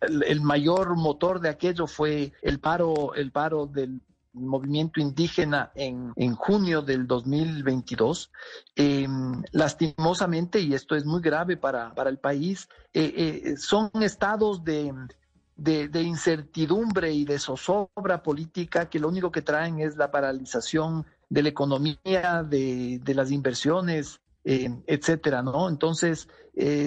el 0.00 0.40
mayor 0.40 0.96
motor 0.96 1.40
de 1.40 1.48
aquello 1.50 1.86
fue 1.86 2.32
el 2.42 2.58
paro, 2.58 3.14
el 3.14 3.30
paro 3.30 3.66
del 3.66 4.00
movimiento 4.34 5.00
indígena 5.00 5.70
en, 5.74 6.12
en 6.16 6.34
junio 6.34 6.82
del 6.82 7.06
2022. 7.06 8.30
Eh, 8.76 9.06
lastimosamente, 9.52 10.60
y 10.60 10.74
esto 10.74 10.96
es 10.96 11.04
muy 11.04 11.20
grave 11.20 11.56
para, 11.56 11.94
para 11.94 12.10
el 12.10 12.18
país, 12.18 12.68
eh, 12.92 13.12
eh, 13.16 13.56
son 13.56 13.90
estados 14.02 14.64
de, 14.64 14.92
de, 15.56 15.88
de, 15.88 16.02
incertidumbre 16.02 17.12
y 17.12 17.24
de 17.24 17.38
zozobra 17.38 18.22
política 18.22 18.90
que 18.90 18.98
lo 18.98 19.08
único 19.08 19.30
que 19.30 19.42
traen 19.42 19.80
es 19.80 19.96
la 19.96 20.10
paralización 20.10 21.06
de 21.28 21.42
la 21.42 21.48
economía, 21.48 22.44
de, 22.48 23.00
de 23.02 23.14
las 23.14 23.30
inversiones, 23.30 24.20
eh, 24.44 24.68
etcétera, 24.86 25.42
¿no? 25.42 25.68
Entonces, 25.68 26.28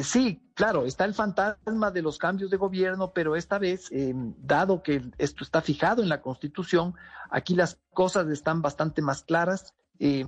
sí, 0.04 0.47
claro, 0.58 0.86
está 0.86 1.06
el 1.06 1.14
fantasma 1.14 1.92
de 1.92 2.02
los 2.02 2.18
cambios 2.18 2.50
de 2.50 2.58
gobierno, 2.58 3.12
pero 3.14 3.36
esta 3.36 3.60
vez, 3.60 3.90
eh, 3.92 4.14
dado 4.40 4.82
que 4.82 5.04
esto 5.20 5.44
está 5.44 5.62
fijado 5.62 6.02
en 6.02 6.10
la 6.10 6.22
Constitución, 6.22 6.96
aquí 7.30 7.56
las 7.56 7.78
cosas 7.94 8.28
están 8.30 8.64
bastante 8.64 9.04
más 9.04 9.22
claras. 9.22 9.74
Eh, 10.00 10.26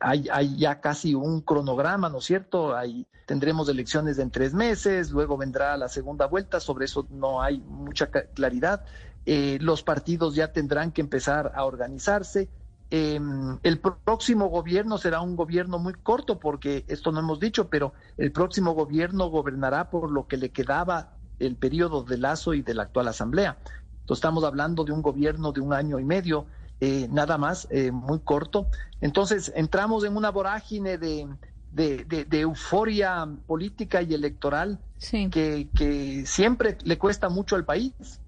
hay, 0.00 0.28
hay, 0.32 0.56
ya 0.56 0.80
casi 0.80 1.14
un 1.14 1.40
cronograma, 1.40 2.08
¿no 2.08 2.18
es 2.18 2.24
cierto? 2.24 2.76
Hay, 2.76 3.06
tendremos 3.26 3.68
elecciones 3.68 4.18
en 4.18 4.30
tres 4.30 4.54
meses, 4.54 5.10
luego 5.10 5.36
vendrá 5.36 5.76
la 5.76 5.88
segunda 5.88 6.26
vuelta, 6.26 6.60
sobre 6.60 6.84
eso 6.84 7.06
no 7.10 7.42
hay 7.42 7.58
mucha 7.58 8.10
claridad. 8.10 8.84
Eh, 9.26 9.58
los 9.60 9.82
partidos 9.82 10.36
ya 10.36 10.52
tendrán 10.52 10.92
que 10.92 11.00
empezar 11.00 11.52
a 11.54 11.64
organizarse. 11.64 12.48
Eh, 12.94 13.18
el 13.62 13.78
próximo 13.80 14.48
gobierno 14.48 14.98
será 14.98 15.22
un 15.22 15.34
gobierno 15.34 15.78
muy 15.78 15.94
corto 15.94 16.38
porque 16.38 16.84
esto 16.88 17.10
no 17.10 17.20
hemos 17.20 17.40
dicho, 17.40 17.70
pero 17.70 17.94
el 18.18 18.32
próximo 18.32 18.74
gobierno 18.74 19.30
gobernará 19.30 19.88
por 19.88 20.10
lo 20.10 20.26
que 20.26 20.36
le 20.36 20.50
quedaba 20.50 21.14
el 21.38 21.56
periodo 21.56 22.02
de 22.04 22.18
Lazo 22.18 22.52
y 22.52 22.60
de 22.60 22.74
la 22.74 22.82
actual 22.82 23.08
Asamblea. 23.08 23.56
Entonces 24.00 24.18
estamos 24.18 24.44
hablando 24.44 24.84
de 24.84 24.92
un 24.92 25.00
gobierno 25.00 25.52
de 25.52 25.62
un 25.62 25.72
año 25.72 25.98
y 25.98 26.04
medio, 26.04 26.44
eh, 26.80 27.08
nada 27.10 27.38
más, 27.38 27.66
eh, 27.70 27.90
muy 27.90 28.20
corto. 28.20 28.66
Entonces 29.00 29.50
entramos 29.56 30.04
en 30.04 30.14
una 30.14 30.30
vorágine 30.30 30.98
de, 30.98 31.26
de, 31.70 32.04
de, 32.04 32.26
de 32.26 32.40
euforia 32.40 33.26
política 33.46 34.02
y 34.02 34.12
electoral 34.12 34.78
sí. 34.98 35.30
que, 35.30 35.70
que 35.74 36.26
siempre 36.26 36.76
le 36.84 36.98
cuesta 36.98 37.30
mucho 37.30 37.56
al 37.56 37.64
país. 37.64 38.20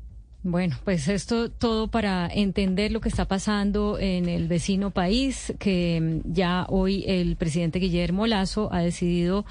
Bueno, 0.46 0.76
pues 0.84 1.08
esto 1.08 1.50
todo 1.50 1.88
para 1.88 2.28
entender 2.30 2.92
lo 2.92 3.00
que 3.00 3.08
está 3.08 3.24
pasando 3.24 3.98
en 3.98 4.28
el 4.28 4.46
vecino 4.46 4.90
país, 4.90 5.54
que 5.58 6.20
ya 6.24 6.66
hoy 6.68 7.02
el 7.06 7.36
presidente 7.36 7.78
Guillermo 7.78 8.26
Lazo 8.26 8.68
ha 8.70 8.80
decidido 8.80 9.46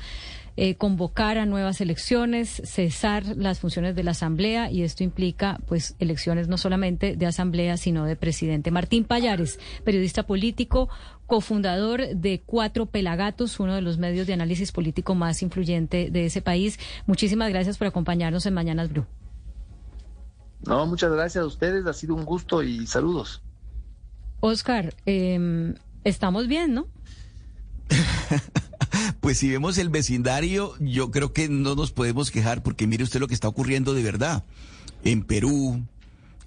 eh, 0.56 0.76
convocar 0.76 1.40
a 1.40 1.48
nuevas 1.48 1.82
elecciones, 1.82 2.62
cesar 2.64 3.26
las 3.26 3.60
funciones 3.60 3.96
de 3.96 4.04
la 4.04 4.12
Asamblea 4.12 4.70
y 4.70 4.84
esto 4.84 5.04
implica 5.04 5.60
pues 5.66 5.96
elecciones 5.98 6.48
no 6.48 6.60
solamente 6.60 7.16
de 7.16 7.26
Asamblea 7.26 7.76
sino 7.78 8.06
de 8.06 8.16
presidente. 8.16 8.70
Martín 8.70 9.04
Payares, 9.04 9.60
periodista 9.84 10.28
político, 10.28 10.90
cofundador 11.26 12.08
de 12.16 12.44
Cuatro 12.46 12.86
Pelagatos, 12.86 13.60
uno 13.60 13.74
de 13.74 13.82
los 13.82 13.98
medios 13.98 14.28
de 14.28 14.34
análisis 14.34 14.72
político 14.72 15.16
más 15.16 15.42
influyente 15.42 16.12
de 16.12 16.28
ese 16.28 16.44
país. 16.44 16.78
Muchísimas 17.08 17.50
gracias 17.50 17.80
por 17.80 17.88
acompañarnos 17.88 18.46
en 18.46 18.54
Mañanas 18.54 18.90
Blue. 18.90 19.08
No, 20.66 20.86
muchas 20.86 21.12
gracias 21.12 21.44
a 21.44 21.48
ustedes, 21.48 21.86
ha 21.86 21.94
sido 21.94 22.16
un 22.16 22.26
gusto 22.26 22.64
y 22.64 22.88
saludos. 22.88 23.42
Oscar, 24.40 24.94
eh, 25.06 25.74
estamos 26.04 26.48
bien, 26.48 26.74
¿no? 26.74 26.88
pues 29.20 29.38
si 29.38 29.50
vemos 29.50 29.78
el 29.78 29.90
vecindario, 29.90 30.74
yo 30.80 31.12
creo 31.12 31.34
que 31.34 31.50
no 31.50 31.76
nos 31.76 31.92
podemos 31.92 32.32
quejar 32.32 32.64
porque 32.64 32.88
mire 32.88 33.04
usted 33.04 33.20
lo 33.20 33.28
que 33.28 33.34
está 33.34 33.48
ocurriendo 33.48 33.94
de 33.94 34.04
verdad. 34.04 34.44
En 35.04 35.24
Perú, 35.24 35.84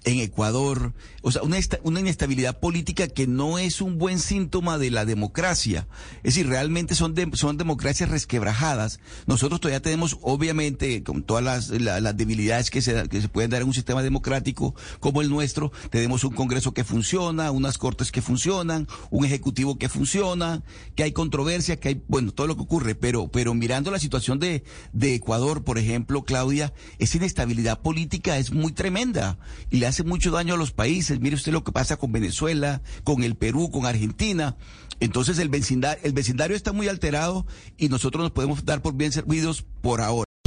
en 0.07 0.21
Ecuador, 0.21 0.93
o 1.21 1.31
sea, 1.33 1.43
una, 1.43 1.57
una 1.83 1.99
inestabilidad 1.99 2.61
política 2.61 3.09
que 3.09 3.27
no 3.27 3.59
es 3.59 3.81
un 3.81 3.97
buen 3.97 4.19
síntoma 4.19 4.77
de 4.77 4.89
la 4.89 5.03
democracia. 5.03 5.85
Es 6.23 6.35
decir, 6.35 6.47
realmente 6.47 6.95
son, 6.95 7.13
son 7.33 7.57
democracias 7.57 8.09
resquebrajadas. 8.09 9.01
Nosotros 9.25 9.59
todavía 9.59 9.81
tenemos, 9.81 10.17
obviamente, 10.21 11.03
con 11.03 11.23
todas 11.23 11.43
las, 11.43 12.17
debilidades 12.17 12.69
que 12.69 12.81
se, 12.81 13.09
que 13.09 13.19
se 13.19 13.27
pueden 13.27 13.49
dar 13.49 13.61
en 13.61 13.67
un 13.67 13.73
sistema 13.73 14.01
democrático 14.01 14.73
como 15.01 15.21
el 15.21 15.29
nuestro, 15.29 15.73
tenemos 15.89 16.23
un 16.23 16.33
Congreso 16.33 16.73
que 16.73 16.85
funciona, 16.85 17.51
unas 17.51 17.77
cortes 17.77 18.09
que 18.13 18.21
funcionan, 18.21 18.87
un 19.09 19.25
Ejecutivo 19.25 19.77
que 19.77 19.89
funciona, 19.89 20.63
que 20.95 21.03
hay 21.03 21.11
controversia, 21.11 21.81
que 21.81 21.89
hay, 21.89 22.01
bueno, 22.07 22.31
todo 22.31 22.47
lo 22.47 22.55
que 22.55 22.61
ocurre, 22.61 22.95
pero, 22.95 23.27
pero 23.27 23.53
mirando 23.53 23.91
la 23.91 23.99
situación 23.99 24.39
de, 24.39 24.63
de 24.93 25.15
Ecuador, 25.15 25.65
por 25.65 25.77
ejemplo, 25.77 26.23
Claudia, 26.23 26.73
esa 26.97 27.17
inestabilidad 27.17 27.81
política 27.81 28.37
es 28.37 28.53
muy 28.53 28.71
tremenda 28.71 29.37
y 29.69 29.77
le 29.77 29.87
hace 29.97 30.03
mucho 30.03 30.29
daño 30.29 30.53
a 30.53 30.57
los 30.57 30.71
países. 30.71 31.19
Mire 31.19 31.35
usted 31.35 31.51
lo 31.51 31.63
que 31.63 31.71
pasa 31.71 31.97
con 31.97 32.11
Venezuela, 32.11 32.83
con 33.03 33.23
el 33.23 33.33
Perú, 33.33 33.71
con 33.71 33.87
Argentina. 33.87 34.55
Entonces 34.99 35.39
el 35.39 35.49
vecindario, 35.49 36.03
el 36.03 36.13
vecindario 36.13 36.55
está 36.55 36.71
muy 36.71 36.87
alterado 36.87 37.47
y 37.77 37.89
nosotros 37.89 38.21
nos 38.21 38.31
podemos 38.31 38.63
dar 38.63 38.83
por 38.83 38.93
bien 38.93 39.11
servidos 39.11 39.65
por 39.81 40.01
ahora. 40.01 40.26